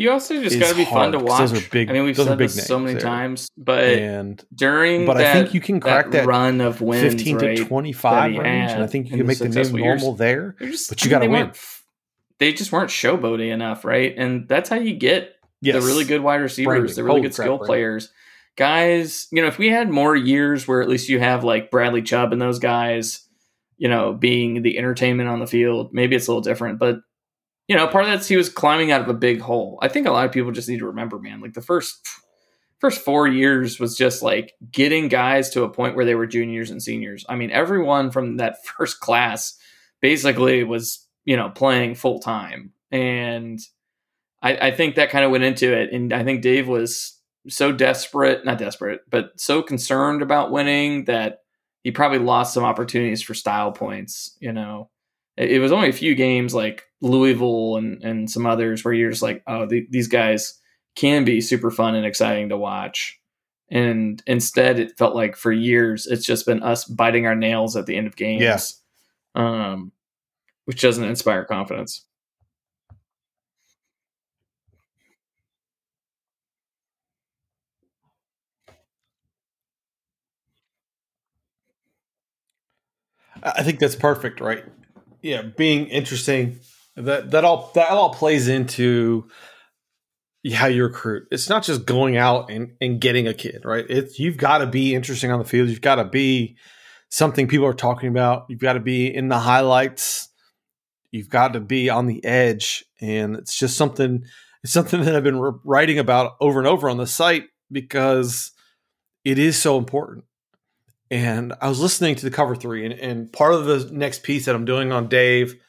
[0.00, 1.50] You also just got to be fun to watch.
[1.50, 3.02] those are big- I mean, we've said this so many there.
[3.02, 7.36] times, but and during but I think you can crack that run of wins, 15
[7.36, 8.70] right, to 25 range.
[8.70, 10.56] And I think you can make the new normal there.
[10.58, 11.52] Just, but you gotta win.
[12.38, 14.14] They just weren't showboaty enough, right?
[14.16, 15.74] And that's how you get Yes.
[15.74, 16.94] the really good wide receivers, Branding.
[16.94, 17.66] the really Holy good crap, skill Branding.
[17.66, 18.12] players.
[18.56, 22.00] Guys, you know, if we had more years where at least you have like Bradley
[22.00, 23.28] Chubb and those guys,
[23.76, 26.78] you know, being the entertainment on the field, maybe it's a little different.
[26.78, 27.00] But,
[27.70, 29.78] you know, part of that's he was climbing out of a big hole.
[29.80, 32.04] I think a lot of people just need to remember, man, like the first
[32.80, 36.72] first four years was just like getting guys to a point where they were juniors
[36.72, 37.24] and seniors.
[37.28, 39.56] I mean, everyone from that first class
[40.00, 42.72] basically was, you know, playing full time.
[42.90, 43.60] And
[44.42, 45.92] I, I think that kind of went into it.
[45.92, 51.42] And I think Dave was so desperate, not desperate, but so concerned about winning that
[51.84, 54.36] he probably lost some opportunities for style points.
[54.40, 54.90] You know,
[55.36, 59.10] it, it was only a few games like Louisville and, and some others where you're
[59.10, 60.60] just like, oh, the, these guys
[60.96, 63.18] can be super fun and exciting to watch.
[63.70, 67.86] And instead, it felt like for years, it's just been us biting our nails at
[67.86, 68.42] the end of games.
[68.42, 68.58] Yeah.
[69.34, 69.92] Um,
[70.64, 72.04] which doesn't inspire confidence.
[83.42, 84.64] I think that's perfect, right?
[85.22, 86.60] Yeah, being interesting.
[86.96, 89.28] That that all that all plays into
[90.52, 91.28] how you recruit.
[91.30, 93.84] It's not just going out and, and getting a kid, right?
[93.88, 95.68] It's you've got to be interesting on the field.
[95.68, 96.56] You've got to be
[97.10, 98.46] something people are talking about.
[98.48, 100.28] You've got to be in the highlights.
[101.10, 104.24] You've got to be on the edge, and it's just something.
[104.62, 108.52] It's something that I've been writing about over and over on the site because
[109.24, 110.24] it is so important.
[111.10, 114.46] And I was listening to the cover three, and, and part of the next piece
[114.46, 115.60] that I'm doing on Dave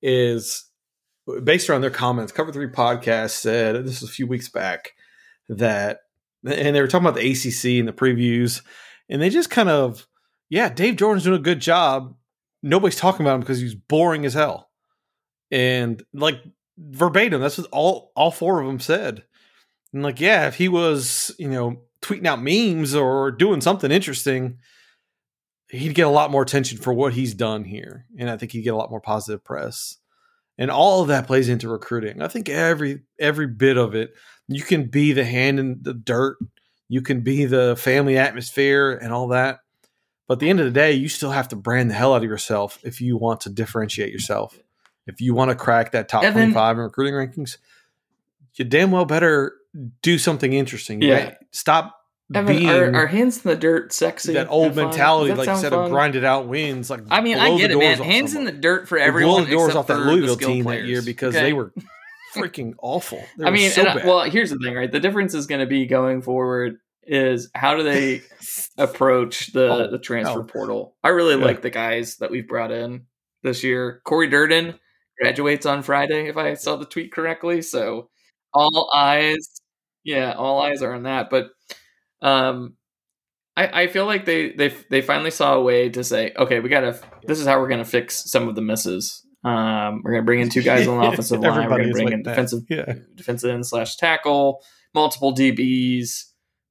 [0.00, 0.64] is
[1.44, 2.32] based around their comments.
[2.32, 4.92] Cover three podcast said this was a few weeks back
[5.48, 6.00] that,
[6.44, 8.62] and they were talking about the ACC and the previews,
[9.10, 10.06] and they just kind of,
[10.48, 12.14] yeah, Dave Doeren's doing a good job.
[12.62, 14.70] Nobody's talking about him because he's boring as hell,
[15.50, 16.40] and like
[16.78, 19.24] verbatim, that's what all all four of them said.
[19.92, 24.58] And like, yeah, if he was, you know, tweeting out memes or doing something interesting,
[25.68, 28.62] he'd get a lot more attention for what he's done here, and I think he'd
[28.62, 29.98] get a lot more positive press.
[30.58, 32.22] And all of that plays into recruiting.
[32.22, 34.14] I think every every bit of it,
[34.48, 36.38] you can be the hand in the dirt,
[36.88, 39.60] you can be the family atmosphere and all that.
[40.26, 42.24] But at the end of the day, you still have to brand the hell out
[42.24, 44.58] of yourself if you want to differentiate yourself.
[45.06, 47.58] If you want to crack that top Evan- 25 in recruiting rankings,
[48.54, 49.52] you damn well better
[50.02, 51.02] do something interesting.
[51.02, 51.14] Yeah.
[51.14, 51.36] Right?
[51.52, 51.95] Stop
[52.34, 54.32] Evan, being are, are hands in the dirt sexy?
[54.32, 55.84] that old mentality, that like you said, fun?
[55.84, 56.90] of grinded out wins.
[56.90, 57.98] Like I mean, I get it, man.
[57.98, 60.82] Hands in the dirt for everyone blew the doors off that Louisville team players.
[60.82, 61.44] that year because okay?
[61.44, 61.72] they were
[62.34, 63.22] freaking awful.
[63.38, 64.06] They I mean, so I- uh, bad.
[64.06, 64.90] well, here's the thing, right?
[64.90, 68.22] The difference is going to be going forward is how do they
[68.78, 70.44] approach the Oh, the transfer hell.
[70.44, 70.96] portal?
[71.04, 71.44] I really Yeah.
[71.44, 73.06] like the guys that we've brought in
[73.44, 74.00] this year.
[74.04, 74.74] Corey Durden
[75.20, 77.62] graduates on Friday, if I saw the tweet correctly.
[77.62, 78.10] So
[78.52, 79.60] all eyes,
[80.02, 81.30] yeah, all eyes are on that.
[81.30, 81.50] But
[82.26, 82.76] um,
[83.56, 86.68] I, I feel like they they they finally saw a way to say, okay, we
[86.68, 87.00] gotta.
[87.24, 89.24] This is how we're gonna fix some of the misses.
[89.44, 91.70] Um, we're gonna bring in two guys on the offensive line.
[91.70, 92.30] We're gonna bring like in that.
[92.30, 94.62] defensive yeah, defensive end slash tackle,
[94.92, 96.24] multiple DBs.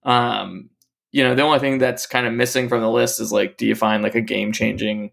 [0.04, 0.70] Um,
[1.12, 3.66] you know, the only thing that's kind of missing from the list is like, do
[3.66, 5.12] you find like a game changing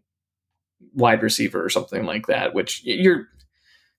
[0.92, 2.52] wide receiver or something like that?
[2.52, 3.28] Which you're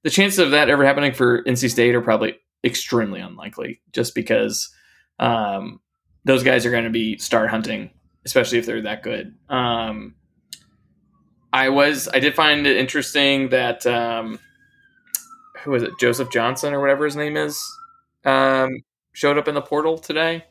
[0.04, 4.70] the chances of that ever happening for NC State are probably extremely unlikely, just because
[5.20, 5.80] um,
[6.26, 7.90] those guys are going to be star hunting,
[8.26, 9.36] especially if they're that good.
[9.50, 10.16] Um,
[11.52, 14.40] I was, I did find it interesting that um,
[15.64, 17.62] who was it, Joseph Johnson or whatever his name is,
[18.26, 18.70] um,
[19.12, 20.46] showed up in the portal today,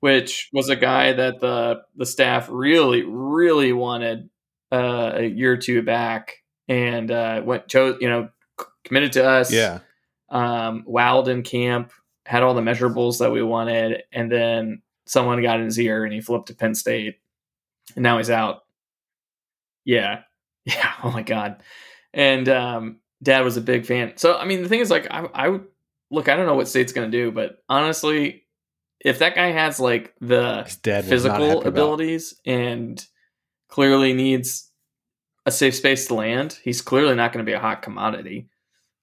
[0.00, 4.28] which was a guy that the the staff really, really wanted
[4.72, 8.28] uh, a year or two back, and uh, went chose, you know,
[8.84, 9.52] committed to us.
[9.52, 9.80] yeah.
[10.30, 11.92] um, wowed in camp,
[12.26, 16.12] had all the measurables that we wanted, and then someone got in his ear and
[16.12, 17.16] he flipped to Penn State,
[17.94, 18.62] and now he's out.
[19.84, 20.22] Yeah,
[20.64, 20.92] yeah.
[21.02, 21.62] Oh my god.
[22.12, 24.12] And um, Dad was a big fan.
[24.16, 25.66] So I mean, the thing is, like, I, I would-
[26.10, 26.28] look.
[26.28, 28.44] I don't know what State's going to do, but honestly,
[29.00, 33.04] if that guy has like the His dad was not physical about- abilities and
[33.68, 34.70] clearly needs
[35.46, 38.48] a safe space to land, he's clearly not going to be a hot commodity.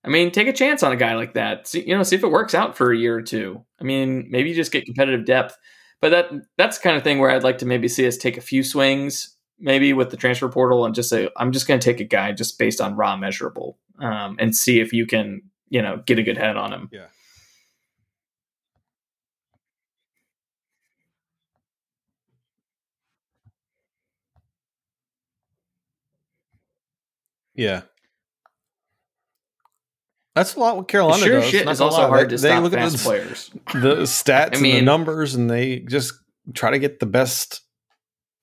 [0.03, 1.67] I mean, take a chance on a guy like that.
[1.67, 3.63] See, you know, see if it works out for a year or two.
[3.79, 5.55] I mean, maybe you just get competitive depth.
[6.01, 8.35] But that that's the kind of thing where I'd like to maybe see us take
[8.35, 11.85] a few swings, maybe with the transfer portal, and just say, I'm just going to
[11.85, 15.81] take a guy just based on raw measurable, um, and see if you can, you
[15.81, 16.89] know, get a good head on him.
[16.91, 17.05] Yeah.
[27.53, 27.81] Yeah.
[30.35, 31.49] That's a lot what Carolina sure does.
[31.49, 33.49] shit is also hard They- to they stop look at fast the- players.
[33.73, 36.13] the stats and the mean- numbers and they just
[36.53, 37.61] try to get the best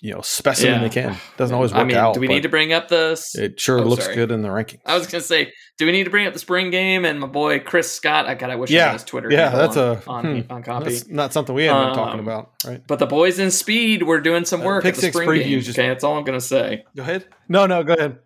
[0.01, 0.81] you know specimen Yeah.
[0.89, 3.21] they can doesn't always work I mean, out do we need to bring up the?
[3.35, 4.15] it sure Oh, looks sorry.
[4.15, 6.39] good in the rankings I was gonna say, do we need to bring up the
[6.39, 8.27] spring game and my boy Chris Scott?
[8.27, 8.85] I God, I wish I Yeah.
[8.85, 9.29] had his Twitter.
[9.33, 10.85] yeah that's on, a on, hmm, on copy.
[10.93, 14.05] that's not something we had been talking Um, about right But the boys in speed
[14.05, 15.61] were doing some Uh, work Pick at the Six spring previews game.
[15.63, 16.85] just- okay, that's all I'm gonna say.
[16.97, 18.19] go ahead no no go ahead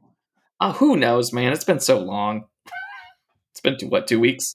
[0.61, 1.53] Uh, who knows, man?
[1.55, 2.45] It's been so long.
[3.63, 4.55] Been what two weeks?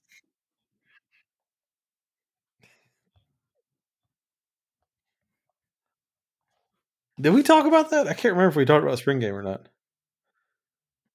[7.19, 9.41] did we talk about that i can't remember if we talked about spring game or
[9.41, 9.67] not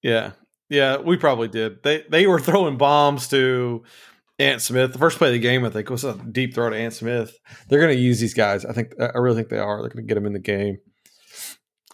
[0.01, 0.31] yeah
[0.69, 3.83] yeah we probably did they they were throwing bombs to
[4.39, 6.75] Ant Smith, the first play of the game, I think was a deep throw to
[6.75, 7.37] Ant Smith.
[7.67, 8.65] They're going to use these guys.
[8.65, 9.79] I think I really think they are.
[9.79, 10.79] They're going to get them in the game.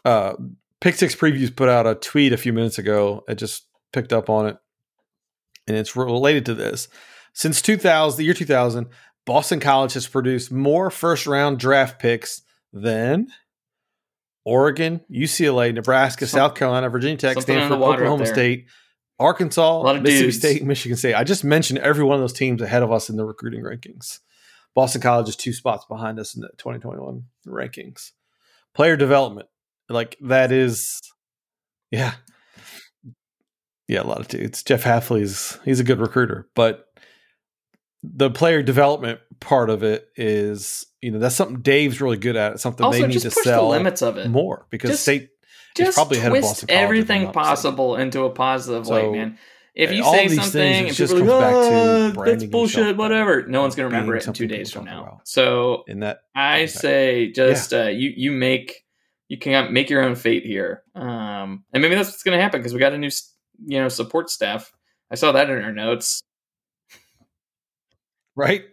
[0.06, 0.34] Uh,
[0.80, 3.24] Pick Six Previews put out a tweet a few minutes ago.
[3.28, 4.58] I just picked up on it,
[5.70, 6.88] and it's related to this.
[7.34, 8.88] Since 2000, the year 2000,
[9.26, 12.42] Boston College has produced more first round draft picks
[12.74, 13.28] than
[14.44, 18.26] Oregon, UCLA, Nebraska, Some- South Carolina, Virginia Tech, something in the Stanford, Oklahoma.
[18.26, 18.66] State,
[19.20, 20.38] Arkansas, Mississippi dudes.
[20.38, 21.14] State, Michigan State.
[21.14, 24.20] I just mentioned every one of those teams ahead of us in the recruiting rankings.
[24.74, 28.12] Boston College is two spots behind us in the 2021 rankings.
[28.74, 29.50] Player development,
[29.90, 31.02] like that is,
[31.92, 32.14] yeah,
[33.90, 34.64] yeah, a lot of dudes.
[34.64, 36.86] Jeff Hafley's he's a good recruiter, but
[38.04, 42.54] the player development part of it is, you know, that's something Dave's really good at.
[42.54, 44.30] It's something Also, they need to push the sell limits of it.
[44.30, 45.30] more because Just- state
[45.76, 49.02] Just probably ahead of twist Boston College, if I'm everything possible into a positive way,
[49.02, 49.38] So, man.
[49.76, 52.98] If you say something and just people are like, comes back to "Ah, that's bullshit,
[52.98, 53.46] whatever.
[53.48, 55.22] No one's going to remember it in two days from now.
[55.24, 58.84] So in that I say just uh, you you make
[59.30, 62.60] you can make your own fate here, um, and maybe that's what's going to happen
[62.60, 63.12] because we got a new
[63.66, 64.72] you know support staff.
[65.12, 66.22] I saw that in her notes.
[68.36, 68.64] right?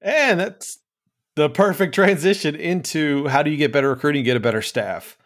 [0.00, 0.78] And that's
[1.36, 5.16] the perfect transition into how do you get better recruiting, get a better staff.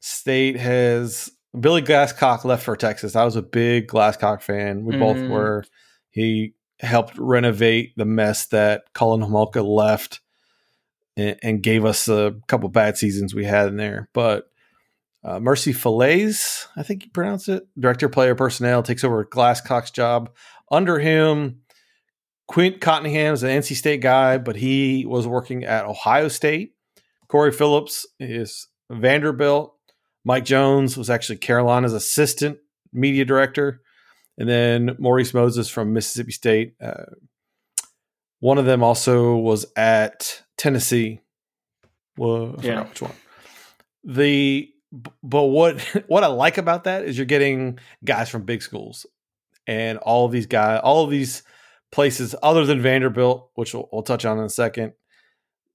[0.00, 3.16] State has Billy Glasscock left for Texas.
[3.16, 4.84] I was a big Glasscock fan.
[4.84, 5.28] We both Mhm.
[5.28, 5.64] were.
[6.10, 10.20] He helped renovate the mess that Colin Homolka left
[11.16, 14.08] and, and gave us a couple bad seasons we had in there.
[14.12, 14.50] But
[15.24, 20.30] uh, Mercy Fillets, I think you pronounce it, director player personnel, takes over Glasscock's job.
[20.70, 21.60] Under him,
[22.48, 26.74] Quint Cottingham is an NC State guy, but he was working at Ohio State.
[27.28, 29.74] Corey Phillips is Vanderbilt.
[30.24, 32.58] Mike Jones was actually Carolina's assistant
[32.92, 33.80] media director.
[34.38, 36.74] And then Maurice Moses from Mississippi State.
[36.80, 37.04] Uh,
[38.40, 41.20] one of them also was at Tennessee.
[42.16, 42.88] Well, I Yeah.
[42.88, 43.12] which one.
[44.04, 44.68] The
[45.22, 49.06] but what what I like about that is you're getting guys from big schools,
[49.66, 51.42] and all of these guys, all of these
[51.92, 54.92] places, other than Vanderbilt, which we'll, we'll touch on in a second,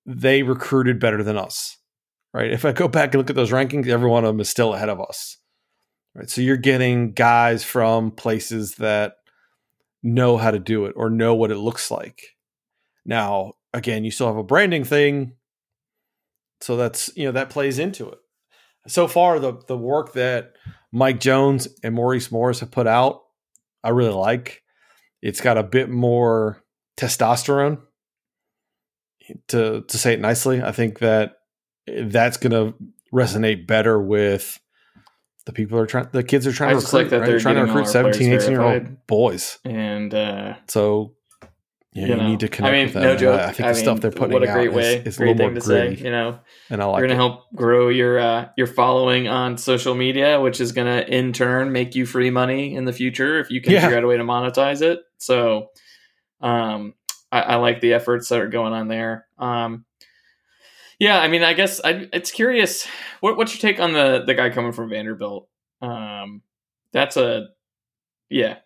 [0.06, 1.78] they recruited better than us.
[2.34, 2.52] Right?
[2.52, 4.74] If I go back and look at those rankings, every one of them is still
[4.74, 5.38] ahead of us.
[6.18, 6.30] Right?
[6.30, 9.18] So you're getting guys from places that
[10.02, 12.36] know how to do it or know what it looks like.
[13.06, 15.34] Now, again, you still have a branding thing,
[16.60, 18.18] so that's you know that plays into it.
[18.88, 20.54] So far, the the work that
[20.92, 23.22] Mike Jones and Maurice Morris have put out,
[23.84, 24.64] I really like.
[25.22, 26.64] It's got a bit more
[26.98, 27.80] testosterone,
[29.50, 30.64] to to say it nicely.
[30.64, 31.36] I think that
[31.86, 32.78] that's going to
[33.14, 34.60] resonate better with
[35.48, 36.08] the people are trying.
[36.12, 36.98] The kids are trying I to recruit.
[37.00, 37.26] like that right?
[37.26, 39.58] they're trying to recruit our 17, 18 year old boys.
[39.66, 41.16] and uh, So
[41.94, 43.04] yeah, you you, know, need to connect I mean, with them.
[43.04, 43.40] no joke.
[43.40, 45.16] I, I think I the stuff they're putting what a great out way, is, is
[45.16, 46.04] a great little thing more to say.
[46.06, 46.40] You know,
[46.70, 50.62] and I like you're gonna help grow your uh, your following on social media, which
[50.62, 53.82] is gonna in turn make you free money in the future if you can Yeah.
[53.82, 55.00] figure out a way to monetize it.
[55.18, 55.70] So,
[56.42, 56.94] um,
[57.32, 59.26] I, I like the efforts that are going on there.
[59.40, 59.86] Um,
[61.00, 62.88] yeah, I mean, I guess I, it's curious.
[63.20, 65.48] What, what's your take on the the guy coming from Vanderbilt?
[65.82, 66.42] Um,
[66.92, 67.48] that's a
[68.30, 68.58] yeah.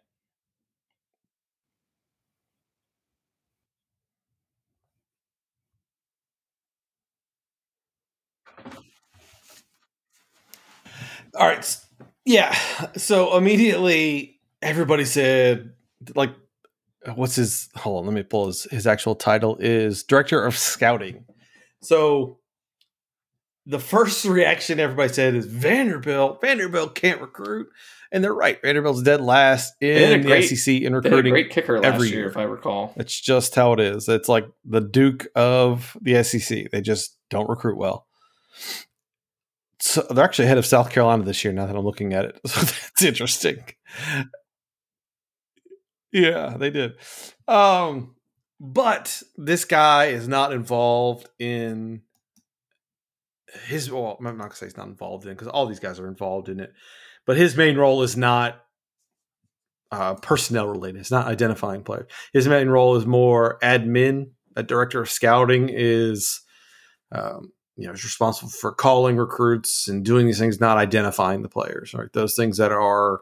[11.36, 11.78] All right.
[12.26, 12.54] Yeah.
[12.98, 15.74] So immediately everybody said,
[16.16, 16.32] like,
[17.16, 21.26] what's his, hold on, let me pull his, his actual title is Director of Scouting.
[21.82, 22.40] So
[23.66, 27.68] the first reaction everybody said is Vanderbilt, Vanderbilt can't recruit.
[28.14, 28.62] And they're right.
[28.62, 31.32] Vanderbilt's dead last in the great- SEC in They had a recruiting.
[31.32, 32.28] great kicker last every year, year.
[32.30, 32.94] if I recall.
[32.98, 34.10] It's just how it is.
[34.10, 36.70] It's like the Duke of the SEC.
[36.72, 38.06] They just don't recruit well.
[39.80, 41.54] So they're actually ahead of South Carolina this year.
[41.54, 43.64] Now that I'm looking at it, so that's interesting.
[46.12, 46.94] Yeah, they did.
[47.48, 48.16] Um,
[48.64, 52.04] but this guy is not involved in
[53.66, 53.92] his.
[53.92, 56.48] Well, I'm not gonna say he's not involved in because all these guys are involved
[56.48, 56.72] in it.
[57.26, 58.62] But his main role is not
[59.92, 61.00] uh, personnel related.
[61.00, 62.12] It's not identifying players.
[62.34, 64.30] His main role is more admin.
[64.56, 66.42] A director of scouting is,
[67.12, 71.50] um, you know, is responsible for calling recruits and doing these things, not identifying the
[71.50, 71.96] players.
[71.96, 73.22] Right, those things that are.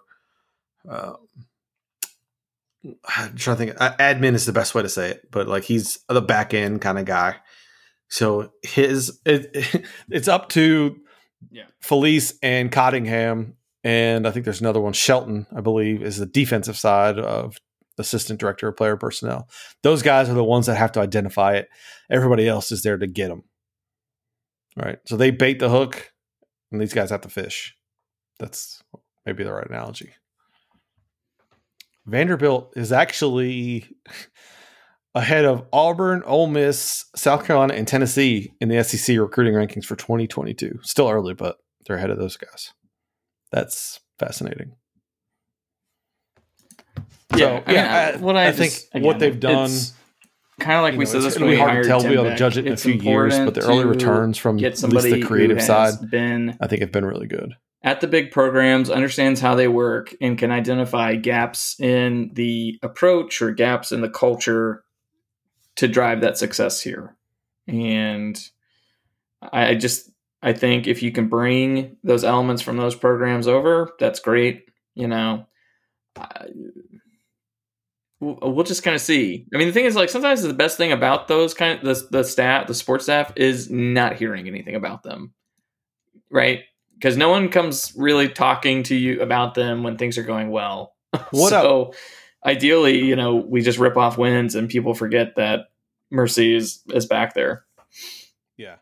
[0.88, 1.14] Uh,
[3.06, 3.82] I'm trying to think.
[3.82, 6.82] uh, Admin is the best way to say it, but like he's the back end
[6.82, 7.36] kind of guy.
[8.10, 10.96] So his it, it's up to
[11.52, 11.66] Yeah.
[11.82, 14.94] Felice and Cottingham, and I think there's another one.
[14.94, 17.58] Shelton, I believe, is the defensive side of
[17.98, 19.50] assistant director of player personnel.
[19.84, 21.68] Those guys are the ones that have to identify it.
[22.10, 23.44] Everybody else is there to get them.
[24.78, 25.00] Right.
[25.06, 26.12] So they bait the hook,
[26.72, 27.76] and these guys have to fish.
[28.40, 28.82] That's
[29.26, 30.14] maybe the right analogy.
[32.06, 33.86] Vanderbilt is actually
[35.16, 39.96] ahead of Auburn, Ole Miss, South Carolina, and Tennessee in the SEC recruiting rankings for
[39.96, 40.80] 2022.
[40.84, 42.74] Still early, but they're ahead of those guys.
[43.52, 44.74] That's fascinating.
[47.36, 49.70] Yeah, So, I mean, yeah, I- what I, I think just- what they've done-
[50.60, 52.00] kind of like You we know, said it's this gonna be hard to tell.
[52.00, 54.58] We'll be able to judge it in a few years, but the early returns from
[54.64, 57.56] at least the creative side, been I think, have been really good.
[57.84, 63.42] at the big programs, understands how they work, and can identify gaps in the approach
[63.42, 64.84] or gaps in the culture
[65.78, 67.16] to drive that success here.
[67.68, 68.38] And
[69.42, 70.10] I I just
[70.42, 74.66] I think if you can bring those elements from those programs over, that's great.
[74.96, 75.46] You know,
[76.18, 76.48] I,
[78.20, 79.46] we'll, uh, we'll just kind of see.
[79.54, 82.08] I mean, the thing is, like, sometimes the best thing about those kind of the
[82.20, 85.34] the staff, the sports staff, is not hearing anything about them,
[86.30, 86.64] right?
[86.96, 90.96] Because no one comes really talking to you about them when things are going well.
[91.32, 91.94] What so,
[92.46, 95.72] ideally, you know, we just rip off wins and people forget that
[96.12, 97.66] Mercy is is back there.
[98.58, 98.76] Yeah.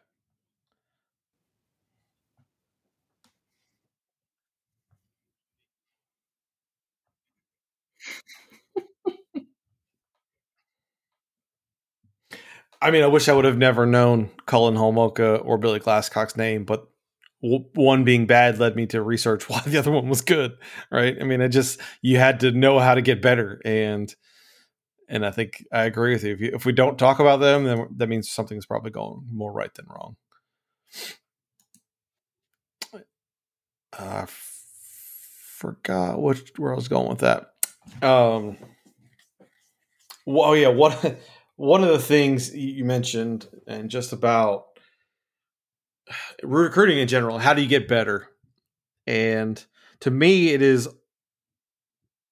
[12.81, 16.63] I mean, I wish I would have never known Cullen Holmoka or Billy Glasscock's name,
[16.63, 16.87] but
[17.39, 20.57] one being bad led me to research why the other one was good,
[20.91, 21.15] right?
[21.19, 24.13] I mean, it just you had to know how to get better, and
[25.09, 26.33] and I think I agree with you.
[26.33, 29.51] If, you, if we don't talk about them, then that means something's probably going more
[29.51, 30.15] right than wrong.
[33.97, 37.53] I forgot what where I was going with that.
[38.01, 38.57] Um,
[40.25, 41.19] well, oh yeah, what
[41.57, 44.65] one of the things you mentioned, and just about
[46.41, 47.37] recruiting in general.
[47.37, 48.29] How do you get better?
[49.05, 49.63] And
[50.01, 50.87] to me, it is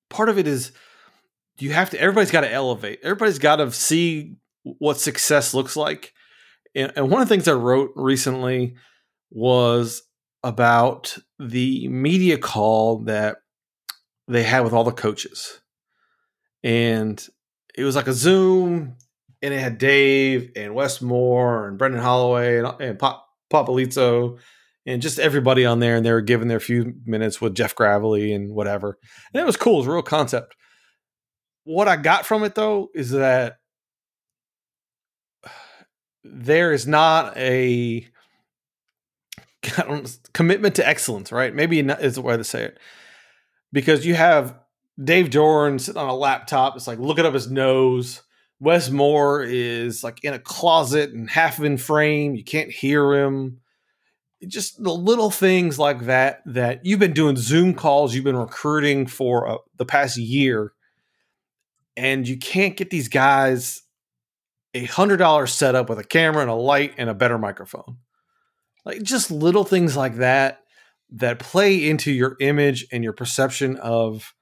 [0.10, 0.72] part of it is
[1.58, 2.00] you have to.
[2.00, 3.00] Everybody's got to elevate.
[3.04, 6.14] Everybody's got to see what success looks like.
[6.76, 8.76] And, and one of the things I wrote recently
[9.32, 10.04] was
[10.44, 13.38] about the media call that
[14.28, 15.62] they had with all the coaches.
[16.64, 17.26] And
[17.76, 18.98] it was like a Zoom,
[19.46, 24.40] and it had Dave and Wes Moore and Braden Holloway and, and Pop, Popolizio
[24.88, 25.98] and just everybody on there.
[25.98, 28.98] And they were giving their few minutes with Jeff Gravley and whatever.
[29.32, 29.76] And it was cool.
[29.76, 30.56] It was a real concept.
[31.64, 33.58] What I got from it, though, is that
[36.24, 38.08] there is not a
[40.34, 41.54] commitment to excellence, right?
[41.54, 42.80] Maybe is the way to say it.
[43.72, 44.58] Because you have
[45.00, 48.24] Dave Doeren sitting on a laptop, it's like looking up his nose.
[48.60, 52.36] Wes Moore is like in a closet and half in frame.
[52.36, 53.60] You can't hear him.
[54.48, 59.08] Just the little things like that that you've been doing Zoom calls, you've been recruiting
[59.08, 60.74] for uh, the past year,
[61.98, 63.82] and you can't get these guys
[64.76, 67.98] a hundred dollar setup with a camera and a light and a better microphone.
[68.84, 70.60] Like just little things like that
[71.12, 74.35] that play into your image and your perception of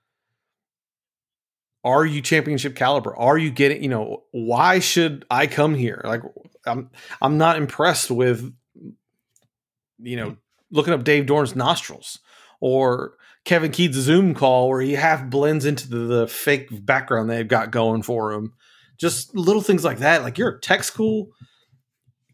[1.83, 3.15] are you championship caliber?
[3.15, 6.01] Are you getting, you know, why should I come here?
[6.03, 6.21] Like
[6.65, 6.89] I'm
[7.21, 8.53] I'm not impressed with
[9.99, 10.35] you know,
[10.71, 12.19] looking up Dave Doeren's nostrils
[12.59, 13.13] or
[13.45, 17.71] Kevin Keatts' Zoom call where he half blends into the, the fake background they've got
[17.71, 18.53] going for him.
[18.97, 20.23] Just little things like that.
[20.23, 21.29] Like you're a tech school,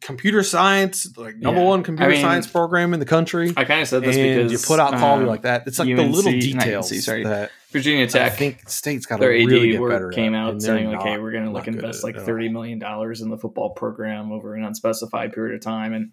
[0.02, 1.68] computer science, like number Yeah.
[1.68, 3.54] one computer I mean, science program in the country.
[3.58, 5.64] I kind of said this because you put out quality um, like that.
[5.68, 7.24] It's like the little details UNC, sorry.
[7.24, 8.32] that Virginia Tech.
[8.32, 10.09] I think state's got their AD really better.
[10.09, 13.30] came out saying like, "Hey, we're going to like invest like thirty million dollars in
[13.30, 16.11] the football program over an unspecified period of time." And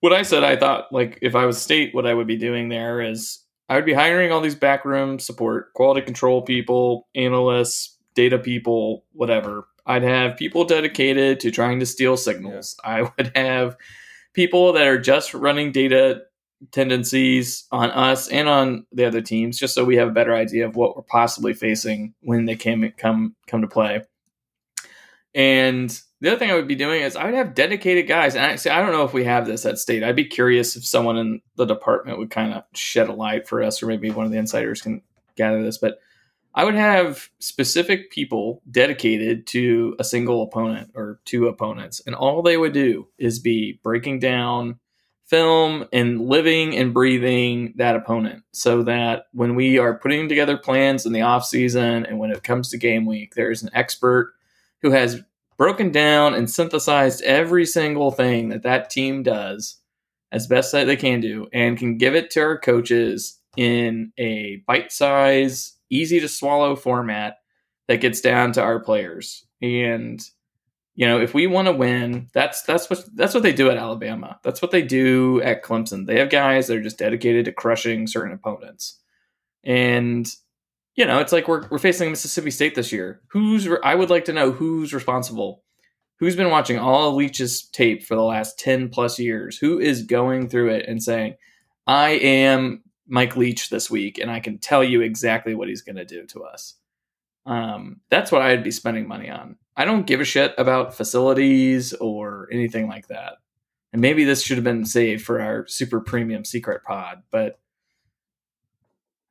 [0.00, 2.68] what I said, I thought like if I was state, what I would be doing
[2.68, 8.38] there is I would be hiring all these backroom support, quality control people, analysts, data
[8.38, 9.68] people, whatever.
[9.86, 12.76] I'd have people dedicated to trying to steal signals.
[12.84, 13.76] I would have
[14.34, 16.22] people that are just running data
[16.72, 20.66] tendencies on us and on the other teams, just so we have a better idea
[20.66, 24.02] of what we're possibly facing when they came come come to play.
[25.34, 25.90] And
[26.20, 28.34] the other thing I would be doing is I would have dedicated guys.
[28.34, 30.02] And I see, I don't know if we have this at state.
[30.02, 33.62] I'd be curious if someone in the department would kind of shed a light for
[33.62, 35.02] us, or maybe one of the insiders can
[35.36, 35.78] gather this.
[35.78, 35.98] But
[36.54, 42.42] I would have specific people dedicated to a single opponent or two opponents, and all
[42.42, 44.80] they would do is be breaking down
[45.30, 48.42] film and living and breathing that opponent.
[48.52, 52.42] So that when we are putting together plans in the off season and when it
[52.42, 54.34] comes to game week there is an expert
[54.82, 55.22] who has
[55.56, 59.78] broken down and synthesized every single thing that that team does
[60.32, 64.62] as best that they can do and can give it to our coaches in a
[64.66, 67.38] bite size easy to swallow format
[67.88, 69.44] that gets down to our players.
[69.60, 70.20] And
[71.00, 73.78] you know if we want to win that's that's what that's what they do at
[73.78, 74.38] alabama.
[74.44, 76.06] That's what they do at clemson.
[76.06, 79.00] They have guys that are just dedicated to crushing certain opponents.
[79.64, 80.28] And
[80.96, 83.22] you know it's like we're, we're facing mississippi state this year.
[83.28, 85.64] Who's re- i would like to know who's responsible.
[86.18, 89.56] Who's been watching all leach's tape for the last 10 plus years?
[89.56, 91.36] Who is going through it and saying
[91.86, 95.96] i am mike leach this week and i can tell you exactly what he's going
[95.96, 96.74] to do to us.
[97.46, 99.56] Um, that's what I'd be spending money on.
[99.80, 103.38] I don't give a shit about facilities or anything like that.
[103.94, 107.58] And maybe this should have been saved for our super premium secret pod, but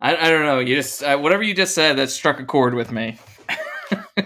[0.02, 0.58] I, I don't know.
[0.58, 3.20] You just uh, whatever you just said that struck a chord with me.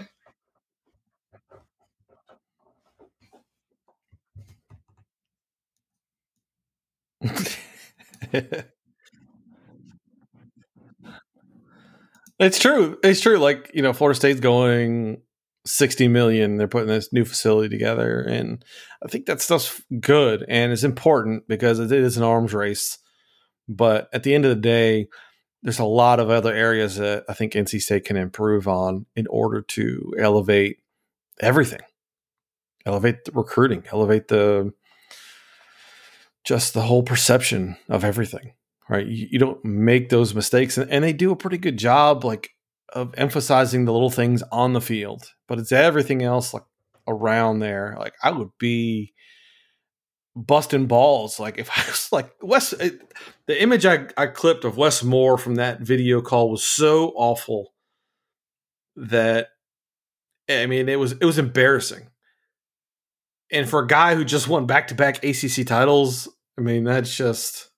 [12.38, 12.98] it's true.
[13.04, 13.36] It's true.
[13.36, 15.20] Like you know, Florida State's going
[15.66, 16.56] sixty million.
[16.56, 18.64] They're putting this new facility together, and
[19.04, 22.98] I think that stuff's good and it's important because it is an arms race.
[23.68, 25.08] But at the end of the day,
[25.62, 29.26] there's a lot of other areas that I think NC State can improve on in
[29.28, 30.78] order to elevate
[31.40, 31.80] everything,
[32.84, 34.72] elevate the recruiting, elevate the
[36.44, 38.52] just the whole perception of everything
[38.88, 39.06] right?
[39.06, 42.50] You, you don't make those mistakes, and, and they do a pretty good job, like
[42.94, 45.24] of emphasizing the little things on the field.
[45.48, 46.64] But it's everything else, like
[47.06, 47.96] around there.
[47.98, 49.12] Like I would be
[50.36, 51.38] busting balls.
[51.38, 53.00] Like if I was like Wes, it,
[53.46, 57.72] the image I, I clipped of Wes Moore from that video call was so awful
[58.96, 59.48] that
[60.48, 62.08] I mean it was it was embarrassing.
[63.50, 66.28] And for a guy who just won back to back ACC titles,
[66.58, 67.70] I mean that's just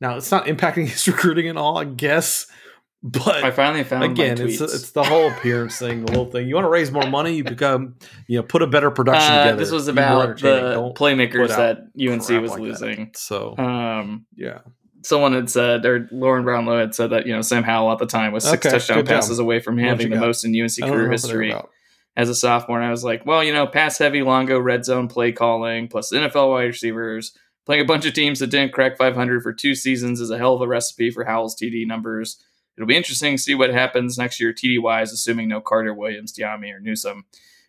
[0.00, 2.46] now it's not impacting his recruiting at all, I guess.
[3.06, 6.48] But I finally found again, it's it's the whole appearance thing, the little thing.
[6.48, 7.96] You want to raise more money, you become
[8.28, 9.58] you know put a better production Uh, together.
[9.58, 12.60] this was about the Don't playmakers that UNC was like that.
[12.62, 13.10] losing.
[13.14, 14.60] So Um, yeah,
[15.02, 18.06] someone had said, or Lauren Brownlow had said that you know Sam Howell at the
[18.06, 19.16] time was six Okay, touchdown good job.
[19.16, 20.24] passes away from having the got?
[20.26, 21.10] most in UNC career know what they're
[21.42, 21.54] history
[22.16, 22.78] as a sophomore.
[22.78, 26.10] And I was like, well, you know, pass heavy, Longo, red zone play calling, plus
[26.10, 27.36] NFL wide receivers,
[27.66, 30.54] playing a bunch of teams that didn't crack 500 for two seasons is a hell
[30.54, 32.42] of a recipe for Howell's TD numbers.
[32.76, 36.32] It'll be interesting to see what happens next year TD wise, assuming no Carter, Williams,
[36.32, 37.24] Dyami, or Newsome,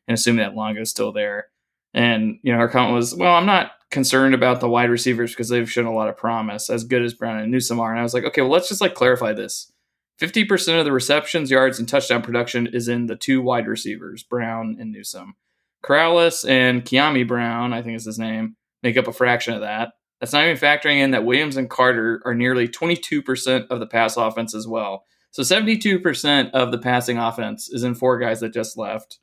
[0.07, 1.47] and assuming that Longo is still there.
[1.93, 5.47] And, you know, her comment was, well, I'm not concerned about the wide receivers because
[5.47, 7.91] they've shown a lot of promise, as good as Brown and Newsome are.
[7.91, 9.71] And I was like, okay, well, let's just like clarify this.
[10.19, 14.77] 50% of the receptions, yards, and touchdown production is in the two wide receivers, Brown
[14.79, 15.35] and Newsome.
[15.83, 19.91] Corrales and Kiami Brown, I think is his name, make up a fraction of that.
[20.19, 24.17] That's not even factoring in that Williams and Carter are nearly 22% of the pass
[24.17, 25.05] offense as well.
[25.31, 29.19] So 72% of the passing offense is in four guys that just left.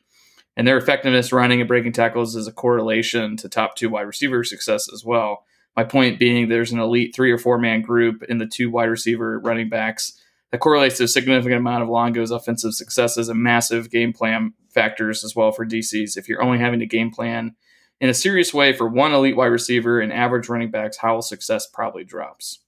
[0.57, 4.45] And their effectiveness running and breaking tackles is a correlation to top two wide receiver
[4.45, 5.47] success as well.
[5.74, 8.90] My point being, there's an elite three or four man group in the two wide
[8.90, 10.20] receiver running backs
[10.51, 15.24] that correlates to a significant amount of Longo's offensive successes and massive game plan factors
[15.24, 16.18] as well for DCs.
[16.18, 17.57] If you're only having to game plan
[18.03, 21.68] in a serious way for one elite wide receiver and average running backs, Howell's success
[21.68, 22.59] probably drops.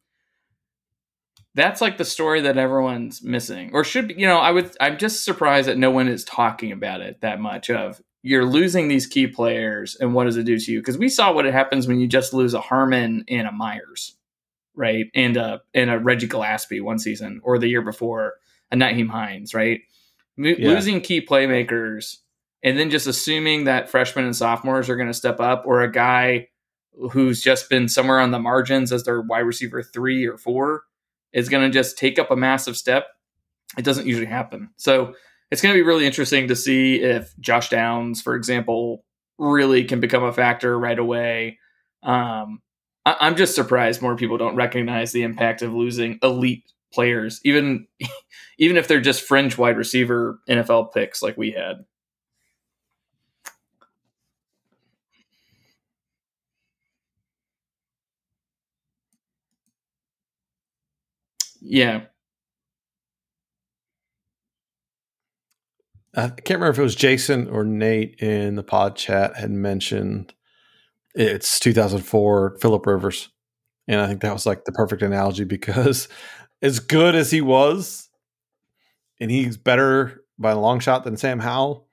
[1.57, 4.15] That's like the story that everyone's missing, or should be.
[4.15, 4.77] You know, I would.
[4.81, 7.69] I'm just surprised that no one is talking about it that much.
[7.69, 10.81] Of you're losing these key players, and what does it do to you?
[10.81, 14.17] Because we saw what it happens when you just lose a Harmon and a Meyers,
[14.75, 18.35] right, and a and a Reggie Gallaspy one season, or the year before
[18.73, 19.81] a Nyheim Hines, right.
[20.37, 20.71] Mo- Yeah.
[20.71, 22.19] Losing key playmakers
[22.65, 25.93] and then just assuming that freshmen and sophomores are going to step up, or a
[25.93, 26.49] guy
[27.13, 30.83] who's just been somewhere on the margins as their wide receiver three or four
[31.33, 33.07] is going to just take up a massive step.
[33.77, 34.71] It doesn't usually happen.
[34.77, 35.15] So
[35.51, 39.05] it's going to be really interesting to see if Josh Downs, for example,
[39.39, 41.59] really can become a factor right away.
[42.05, 42.61] Um,
[43.05, 46.63] I- I'm just surprised more people don't recognize the impact of losing elite
[46.93, 47.89] players, even
[48.59, 51.85] even if they're just fringe wide receiver NFL picks like we had.
[61.65, 62.03] Yeah,
[66.17, 70.33] I can't remember if it was Jason or Nate in the pod chat had mentioned
[71.15, 73.31] it's 2004 Philip Rivers,
[73.89, 76.09] and I think that was like the perfect analogy because
[76.63, 78.09] as good as he was,
[79.21, 81.89] and he's better by a long shot than Sam Howell.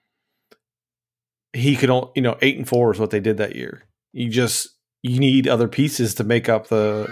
[1.54, 3.84] He could, only, you know, eight and four is what they did that year.
[4.14, 4.70] You just
[5.04, 7.08] you need other pieces to make up the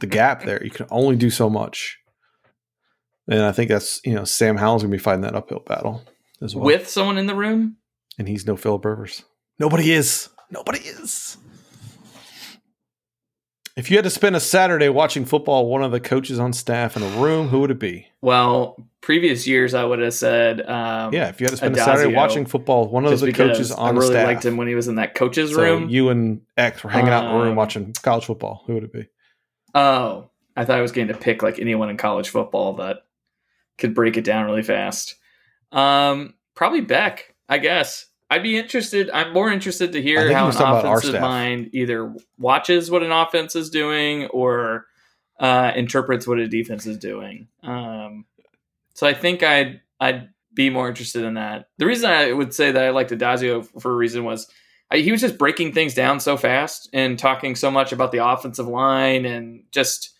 [0.00, 0.62] the gap there.
[0.64, 1.98] You can only do so much,
[3.28, 6.02] and I think that's you know Sam Howell's gonna be fighting that uphill battle
[6.42, 6.64] as well.
[6.64, 7.76] with someone in the room.
[8.18, 9.24] and he's no Philip Rivers.
[9.58, 10.28] Nobody is.
[10.50, 11.36] Nobody is.
[13.76, 16.96] If you had to spend a Saturday watching football, one of the coaches on staff
[16.96, 18.08] in a room, who would it be?
[18.20, 21.78] Well, previous years I would have said, um, Yeah, if you had to spend a
[21.78, 24.26] Saturday watching football, one of the coaches I on really the staff.
[24.26, 25.88] liked him when he was in that coach's so room.
[25.88, 28.64] you and X were hanging out in a room Um, watching college football.
[28.66, 29.06] Who would it be?
[29.74, 33.04] Oh, I thought I was going to pick like anyone in college football that
[33.78, 35.16] could break it down really fast.
[35.72, 38.06] Um, probably Beck, I guess.
[38.30, 39.10] I'd be interested.
[39.10, 43.02] I'm more interested to hear how an talking about our offensive mind either watches what
[43.02, 44.86] an offense is doing or
[45.40, 47.48] uh, interprets what a defense is doing.
[47.64, 48.26] Um,
[48.94, 51.68] so I think I'd I'd be more interested in that.
[51.78, 54.48] The reason I would say that I liked Addazio for a reason was
[54.90, 58.26] I, he was just breaking things down so fast and talking so much about the
[58.26, 60.10] offensive line and just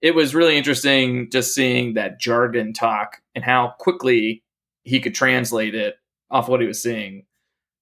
[0.00, 4.42] it was really interesting just seeing that jargon talk and how quickly
[4.82, 5.96] he could translate it
[6.30, 7.24] off what he was seeing.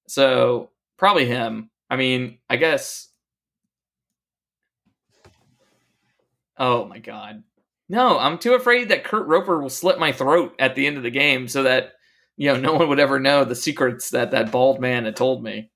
[0.06, 1.70] So probably him.
[1.90, 3.08] I mean, I guess.
[6.56, 7.42] Oh my god.
[7.88, 11.02] No, I'm too afraid that Kurt Roper will slit my throat at the end of
[11.02, 11.94] the game so that
[12.36, 15.42] you know no one would ever know the secrets that that bald man had told
[15.42, 15.71] me.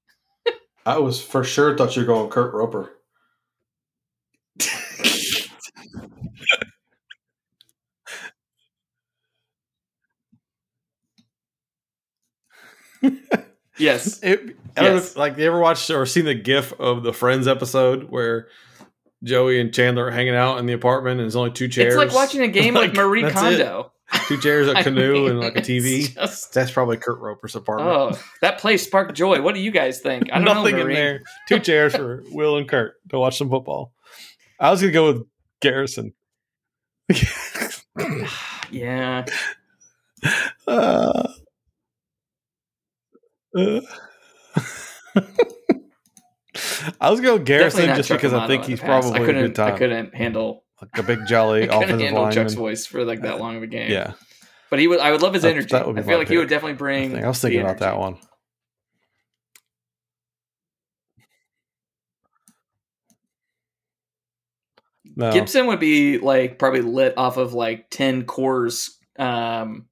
[0.86, 2.92] I was for sure thought you were going Kurt Roper.
[13.78, 14.20] Yes.
[14.22, 15.10] It, I don't know Yes.
[15.10, 18.48] if, like, you ever watched or seen the GIF of the Friends episode where
[19.22, 21.94] Joey and Chandler are hanging out in the apartment and there's only two chairs?
[21.94, 23.92] It's like watching a game Like, of Marie that's Kondo.
[24.28, 26.14] Two chairs, a canoe, mean, and like a TV.
[26.14, 27.90] just- That's probably Kurt Roper's apartment.
[27.90, 29.40] oh, that place sparked joy.
[29.42, 30.30] What do you guys think?
[30.32, 30.82] I don't Nothing know.
[30.86, 31.22] in there.
[31.48, 33.92] Two chairs for Will and Kurt to watch some football.
[34.60, 35.22] I was gonna go with
[35.60, 36.12] Garrison.
[38.70, 39.24] Yeah.
[40.66, 41.28] Uh,
[43.56, 43.80] uh.
[47.00, 49.54] I was going with Garrison just because I think he's probably I a couldn't, good
[49.54, 49.74] time.
[49.74, 50.64] I couldn't handle.
[50.94, 52.30] Like a big jolly I offensive handle.
[52.32, 53.90] Chuck's voice for like that long of a game.
[53.90, 54.12] Yeah,
[54.70, 55.00] but he would.
[55.00, 55.68] I would love his That- energy.
[55.72, 56.50] that would be I feel like he would pick.
[56.50, 57.22] definitely bring.
[57.24, 58.18] I was thinking about that one.
[65.16, 68.98] No, Gibson would be like probably lit off of like ten cores.
[69.18, 69.86] Um,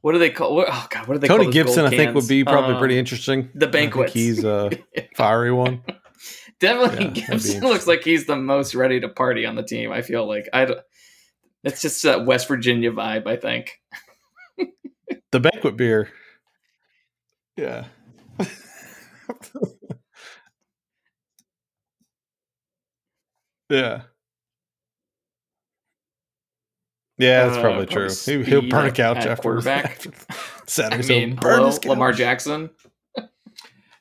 [0.00, 0.54] what do they call?
[0.54, 2.98] What, oh god, what do they Tony Gibson, I think, would be probably Um, pretty
[2.98, 3.50] interesting.
[3.54, 4.70] the think he's a
[5.16, 5.82] fiery one.
[6.60, 9.90] Definitely, Yeah, Gibson looks like he's the most ready to party on the team.
[9.92, 10.68] I feel like I.
[11.64, 13.26] It's just that West Virginia vibe.
[13.26, 13.80] I think.
[15.32, 16.10] The banquet beer.
[17.56, 17.86] Yeah.
[23.68, 24.02] yeah.
[27.18, 28.44] Yeah, that's Uh, probably probably true.
[28.44, 30.06] He, he'll burn a couch after quarterback.
[30.06, 30.34] after I
[30.66, 31.02] Saturday.
[31.02, 31.78] so mean, burn hello.
[31.84, 32.70] Lamar Jackson.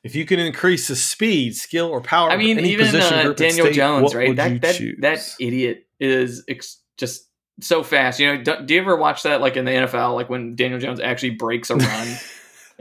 [0.03, 3.27] If you can increase the speed, skill, or power, I of mean, any even position
[3.27, 4.33] uh, Daniel state, Jones, right?
[4.35, 4.97] That that choose?
[5.01, 7.27] that idiot is ex- just
[7.59, 8.19] so fast.
[8.19, 10.79] You know, do, do you ever watch that like in the NFL, like when Daniel
[10.79, 12.07] Jones actually breaks a run?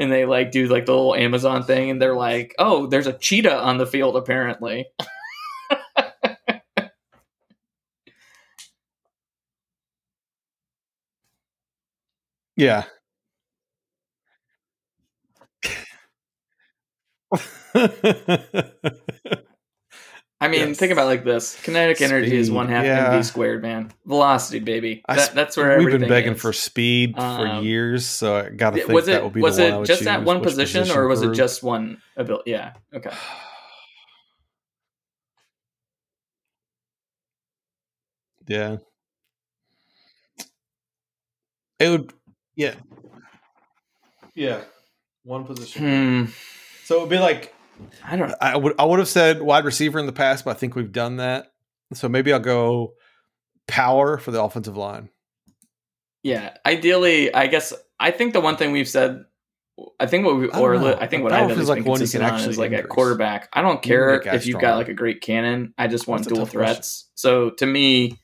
[0.01, 3.13] And they like do like the little Amazon thing, and they're like, "Oh, there's a
[3.13, 4.87] cheetah on the field, apparently."
[12.55, 12.85] yeah.
[20.41, 20.79] I mean, Yes.
[20.79, 23.11] think about it like this: kinetic energy is one half yeah.
[23.11, 23.91] mv squared, man.
[24.07, 25.03] Velocity, baby.
[25.09, 26.41] I That, s- that's where we've everything been begging is.
[26.41, 29.43] for speed for Um, years, so I got to think was that it would be
[29.43, 31.63] was the one I it would just that one which position, or was it just
[31.65, 32.53] one ability?
[32.53, 32.75] Yeah.
[32.95, 33.11] Okay.
[38.47, 38.79] Yeah.
[41.79, 42.13] It would,
[42.57, 42.75] yeah,
[44.35, 44.63] yeah,
[45.23, 45.83] one position.
[46.27, 46.31] Hmm.
[46.89, 47.55] So it would be like
[48.03, 48.29] I don't.
[48.29, 48.35] Know.
[48.41, 50.91] I would I would have said wide receiver in the past, but I think we've
[50.91, 51.53] done that.
[51.93, 52.95] So maybe I'll go
[53.67, 55.11] power for the offensive line.
[56.23, 59.27] Yeah, ideally, I guess I think the one thing we've said,
[60.01, 60.97] I think what we I or know.
[60.99, 62.95] I think what I've like one you consistent can on is actually like at increase.
[62.95, 63.51] quarterback.
[63.53, 65.75] I don't care guys if you've got like a great cannon.
[65.77, 66.75] I just want That's dual tough question.
[66.75, 67.11] threats.
[67.17, 68.19] So to me,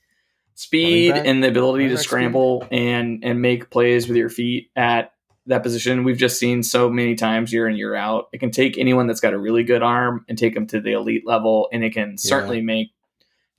[0.55, 2.07] speed and the ability to back speed?
[2.07, 5.11] scramble and and make plays with your feet at
[5.47, 8.29] that position, we've just seen so many times year in year out.
[8.33, 10.93] It can take anyone that's got a really good arm and take them to the
[10.93, 12.87] elite level, and it can certainly make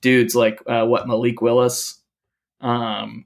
[0.01, 2.01] dudes like uh, what Malik Willis.
[2.61, 3.25] Um,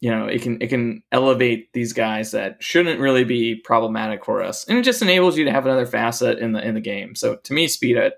[0.00, 4.42] you know, it can it can elevate these guys that shouldn't really be problematic for
[4.42, 7.14] us, and it just enables you to have another facet in the in the game.
[7.14, 8.14] So to me, speed at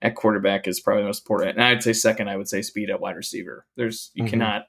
[0.00, 2.88] at quarterback is probably the most important, and I'd say second, I would say speed
[2.88, 3.66] at wide receiver.
[3.76, 4.30] There's you Mhm.
[4.30, 4.62] cannot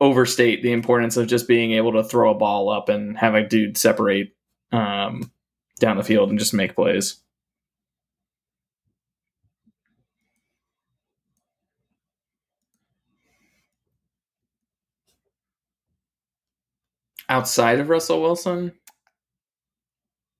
[0.00, 3.46] overstate the importance of just being able to throw a ball up and have a
[3.46, 4.34] dude separate
[4.72, 5.30] um,
[5.80, 7.20] down the field and just make plays.
[17.28, 18.72] Outside of Russell Wilson,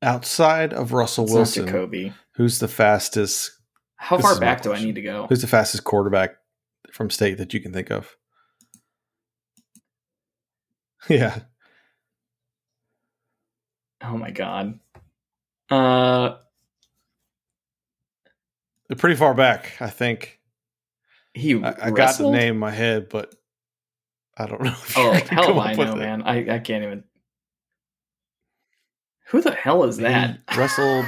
[0.03, 2.13] Outside of Russell it's Wilson, Jacoby.
[2.35, 3.51] who's the fastest?
[3.97, 5.27] How far back do I need to go?
[5.27, 6.37] Who's the fastest quarterback
[6.93, 8.17] from state that you can think of?
[11.09, 11.39] Yeah,
[14.03, 14.79] Oh my god.
[15.71, 16.37] Uh,
[18.97, 19.73] pretty far back.
[19.81, 20.39] I think
[21.35, 23.35] he I, I got the name in my head, but
[24.37, 24.75] I don't know.
[24.97, 26.23] Oh, hell if I know, man.
[26.23, 27.05] I, I can't even.
[29.29, 30.39] Who the hell is that?
[30.53, 31.07] He wrestled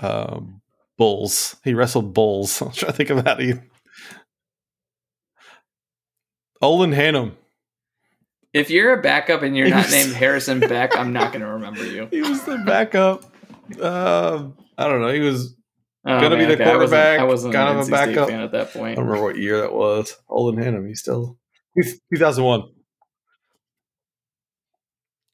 [0.00, 0.62] um,
[0.96, 1.56] bulls.
[1.64, 2.62] He wrestled bulls.
[2.62, 3.54] I'm trying to think of how he.
[6.62, 7.32] Olin Hannum.
[8.52, 11.84] if you're a backup and you're not named Harrison Beck, I'm not going to remember
[11.86, 12.06] you.
[12.10, 13.24] He was the backup.
[13.80, 15.12] Um, I don't know.
[15.12, 15.54] He was.
[16.06, 16.64] Oh, Gonna be the okay.
[16.64, 18.28] I wasn't- quarterback, I wasn't, kind of a backup.
[18.30, 18.92] fan at that point.
[18.92, 20.16] I don't remember what year that was.
[20.28, 20.86] Olin Hannum.
[20.88, 21.36] He's still.
[21.74, 22.62] He's 2001.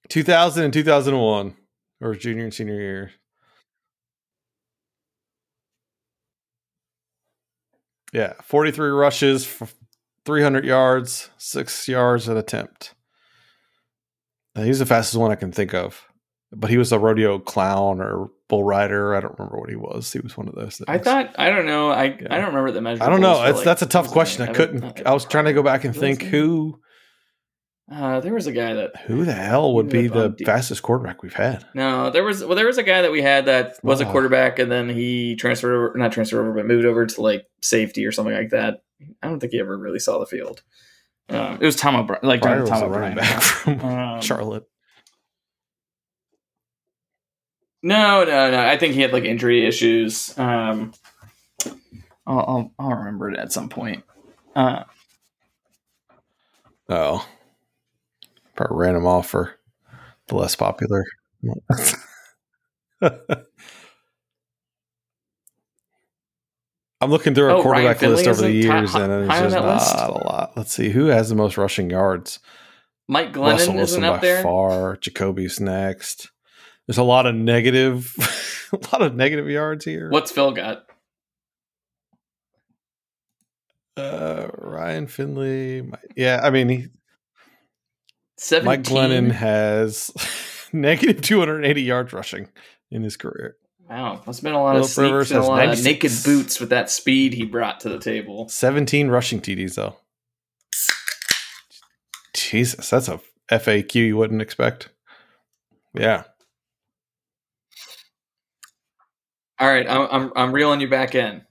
[0.09, 1.57] 2000 and 2001,
[2.01, 3.11] or junior and senior year.
[8.13, 9.69] Yeah, 43 rushes for
[10.25, 12.95] 300 yards, six yards an attempt.
[14.57, 16.07] He's the fastest one I can think of.
[16.53, 19.17] But he was a rodeo clown or bull rider.
[19.17, 20.13] I don't remember what he was.
[20.13, 20.77] He was one of those.
[20.77, 20.87] Things.
[20.87, 21.91] I thought I don't know.
[21.91, 22.29] I Yeah.
[22.31, 23.03] I don't remember the measure.
[23.03, 23.43] I don't know.
[23.45, 24.49] It's, that's a tough question.
[24.49, 24.85] I couldn't.
[24.85, 26.79] Uh, I was trying to go back and think who
[27.91, 31.25] Uh, there was a guy that who the hell would be the D- fastest quarterback
[31.25, 31.67] we've had.
[31.75, 34.61] no, there was well, there was a guy that we had that was a quarterback,
[34.61, 38.13] and then he transferred over, not transferred over, but moved over to like safety or
[38.13, 38.84] something like that.
[39.23, 40.63] I don't think he ever really saw the field.
[41.29, 43.17] Um, it was Tom O'Brien, like during was Tom a running O'Brien.
[43.17, 44.69] back from Um, Charlotte.
[47.83, 48.67] No, no, no.
[48.67, 50.37] I think he had like injury issues.
[50.39, 50.93] Um,
[52.27, 54.05] I'll, I'll, I'll remember it at some point.
[54.57, 54.85] Uh,
[56.87, 57.27] Oh,
[58.55, 59.55] probably ran him off for
[60.29, 61.03] the less popular.
[67.05, 69.75] I'm looking through our Oh, quarterback list over the years, top- and it's just not
[69.75, 69.95] list?
[69.95, 70.53] a lot.
[70.57, 72.41] Let's see who has the most rushing yards.
[73.09, 74.43] Mike Russell Glennon Wilson isn't by up there.
[74.43, 74.97] far.
[74.97, 76.31] Jacoby's next.
[76.87, 78.15] There's a lot of negative,
[78.73, 80.09] a lot of negative yards here.
[80.11, 80.85] What's Phil got?
[83.97, 85.83] Uh, Ryan Finley.
[85.83, 86.87] my- Yeah, I mean, he,
[88.37, 88.67] Seventeen.
[88.67, 90.11] Mike Glennon has
[90.73, 92.49] negative 280 yards rushing
[92.91, 93.57] in his career.
[93.95, 96.71] Wow, must have been a lot of sneaks and a lot of naked boots with
[96.71, 98.49] that speed he brought to the table.
[98.49, 99.95] 17 rushing TDs though.
[102.35, 103.21] Jesus, that's a
[103.53, 104.89] FAQ you wouldn't expect.
[105.97, 106.25] Yeah.
[109.61, 111.43] All right, I'm I'm, I'm reeling you back in.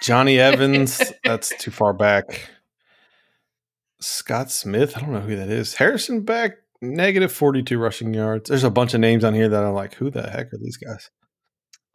[0.00, 2.48] Johnny Evans, that's too far back.
[4.00, 5.74] Scott Smith, I don't know who that is.
[5.74, 8.48] Harrison Beck, negative 42 rushing yards.
[8.48, 10.76] There's a bunch of names on here that I'm like, who the heck are these
[10.76, 11.10] guys?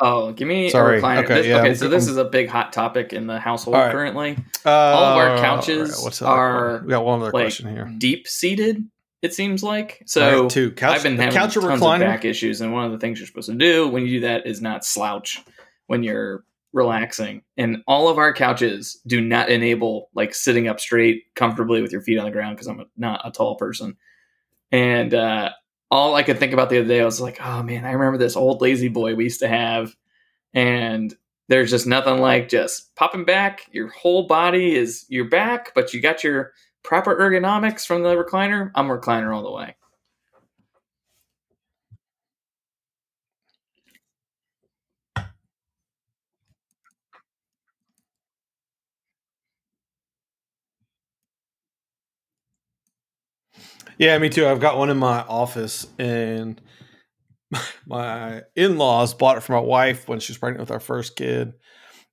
[0.06, 0.98] Oh, give me Sorry.
[0.98, 1.24] a recliner.
[1.24, 3.84] Okay, This- yeah, okay so this is a big hot topic in the household All
[3.84, 3.92] right.
[3.92, 4.38] currently.
[4.66, 6.82] Uh, of our couches other are?
[6.84, 7.92] We got one other like, question here.
[7.98, 8.84] Deep seated,
[9.22, 10.00] it seems like.
[10.02, 10.72] All So right, two.
[10.72, 11.96] Couch, I've been having couch tons recliner.
[11.96, 14.20] of back issues, and one of the things you're supposed to do when you do
[14.28, 15.42] that is not slouch
[15.88, 16.44] when you're
[16.74, 17.44] relaxing.
[17.56, 22.02] And all of our couches do not enable like sitting up straight comfortably with your
[22.02, 23.96] feet on the ground because I'm a, not a tall person.
[24.72, 25.52] And uh,
[25.94, 28.18] all I could think about the other day, I was like, oh man, I remember
[28.18, 29.96] this old lazy boy we used to have,
[30.52, 31.16] and
[31.50, 33.68] there's just nothing like just popping back.
[33.72, 38.72] Your whole body is your back, but you got your proper ergonomics from the recliner.
[38.74, 39.76] I'm recliner all the way.
[54.04, 54.46] Yeah, me too.
[54.48, 56.60] I've got one in my office, and
[57.88, 61.54] my in-laws bought it for my wife when she was pregnant with our first kid,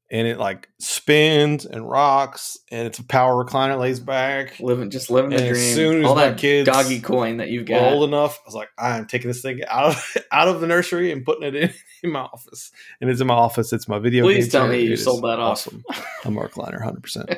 [0.09, 4.61] and it like spins and rocks, and it's a power recliner, lays back.
[4.61, 7.49] Living, just living the And as soon as all my that kids doggy coin that
[7.49, 7.93] you've got.
[7.93, 11.11] Old enough, I was like, I'm taking this thing out of out of the nursery
[11.11, 11.72] and putting it in,
[12.05, 12.70] in my office,
[13.01, 13.72] and it's in my office.
[13.72, 14.24] It's my video.
[14.24, 14.72] Please game tell chair.
[14.76, 15.66] me you It sold that off.
[15.66, 15.82] awesome.
[16.24, 17.30] I'm a recliner, hundred percent.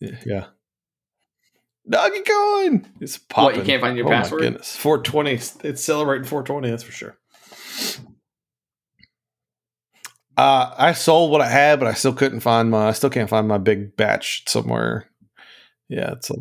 [0.00, 0.46] Yeah,
[1.84, 1.90] yeah.
[1.90, 2.88] Doggy coin.
[3.00, 3.44] It's popping.
[3.44, 4.40] What, you can't find your oh my password?
[4.42, 4.76] goodness.
[4.76, 5.68] 420.
[5.68, 6.70] It's celebrating 420.
[6.70, 7.18] That's for sure.
[10.36, 12.88] Uh, I sold what I had, but I still couldn't find my.
[12.88, 15.06] I still can't find my big batch somewhere.
[15.88, 16.34] Yeah, it's a.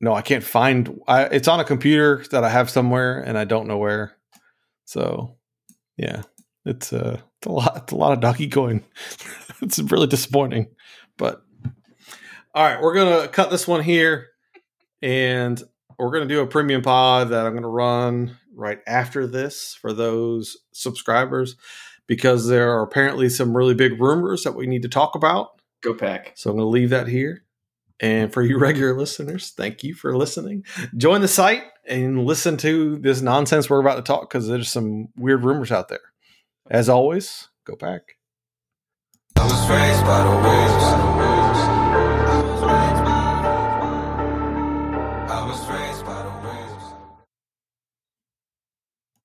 [0.00, 1.00] No, I can't find.
[1.06, 4.16] I, it's on a computer that I have somewhere, and I don't know where.
[4.86, 5.36] So,
[5.96, 6.22] yeah,
[6.64, 7.76] it's a, it's a lot.
[7.84, 8.82] It's a lot of doggy coin.
[9.62, 10.66] it's really disappointing,
[11.16, 11.44] but
[12.54, 14.28] all right, we're gonna cut this one here,
[15.02, 15.62] and
[15.98, 20.56] we're gonna do a premium pod that I'm gonna run right after this for those
[20.72, 21.56] subscribers
[22.06, 25.60] because there are apparently some really big rumors that we need to talk about.
[25.82, 26.32] Go pack.
[26.34, 27.44] So I'm going to leave that here.
[28.00, 30.64] And for you regular listeners, thank you for listening.
[30.96, 35.08] Join the site and listen to this nonsense we're about to talk because there's some
[35.16, 36.00] weird rumors out there.
[36.70, 38.16] As always, go back.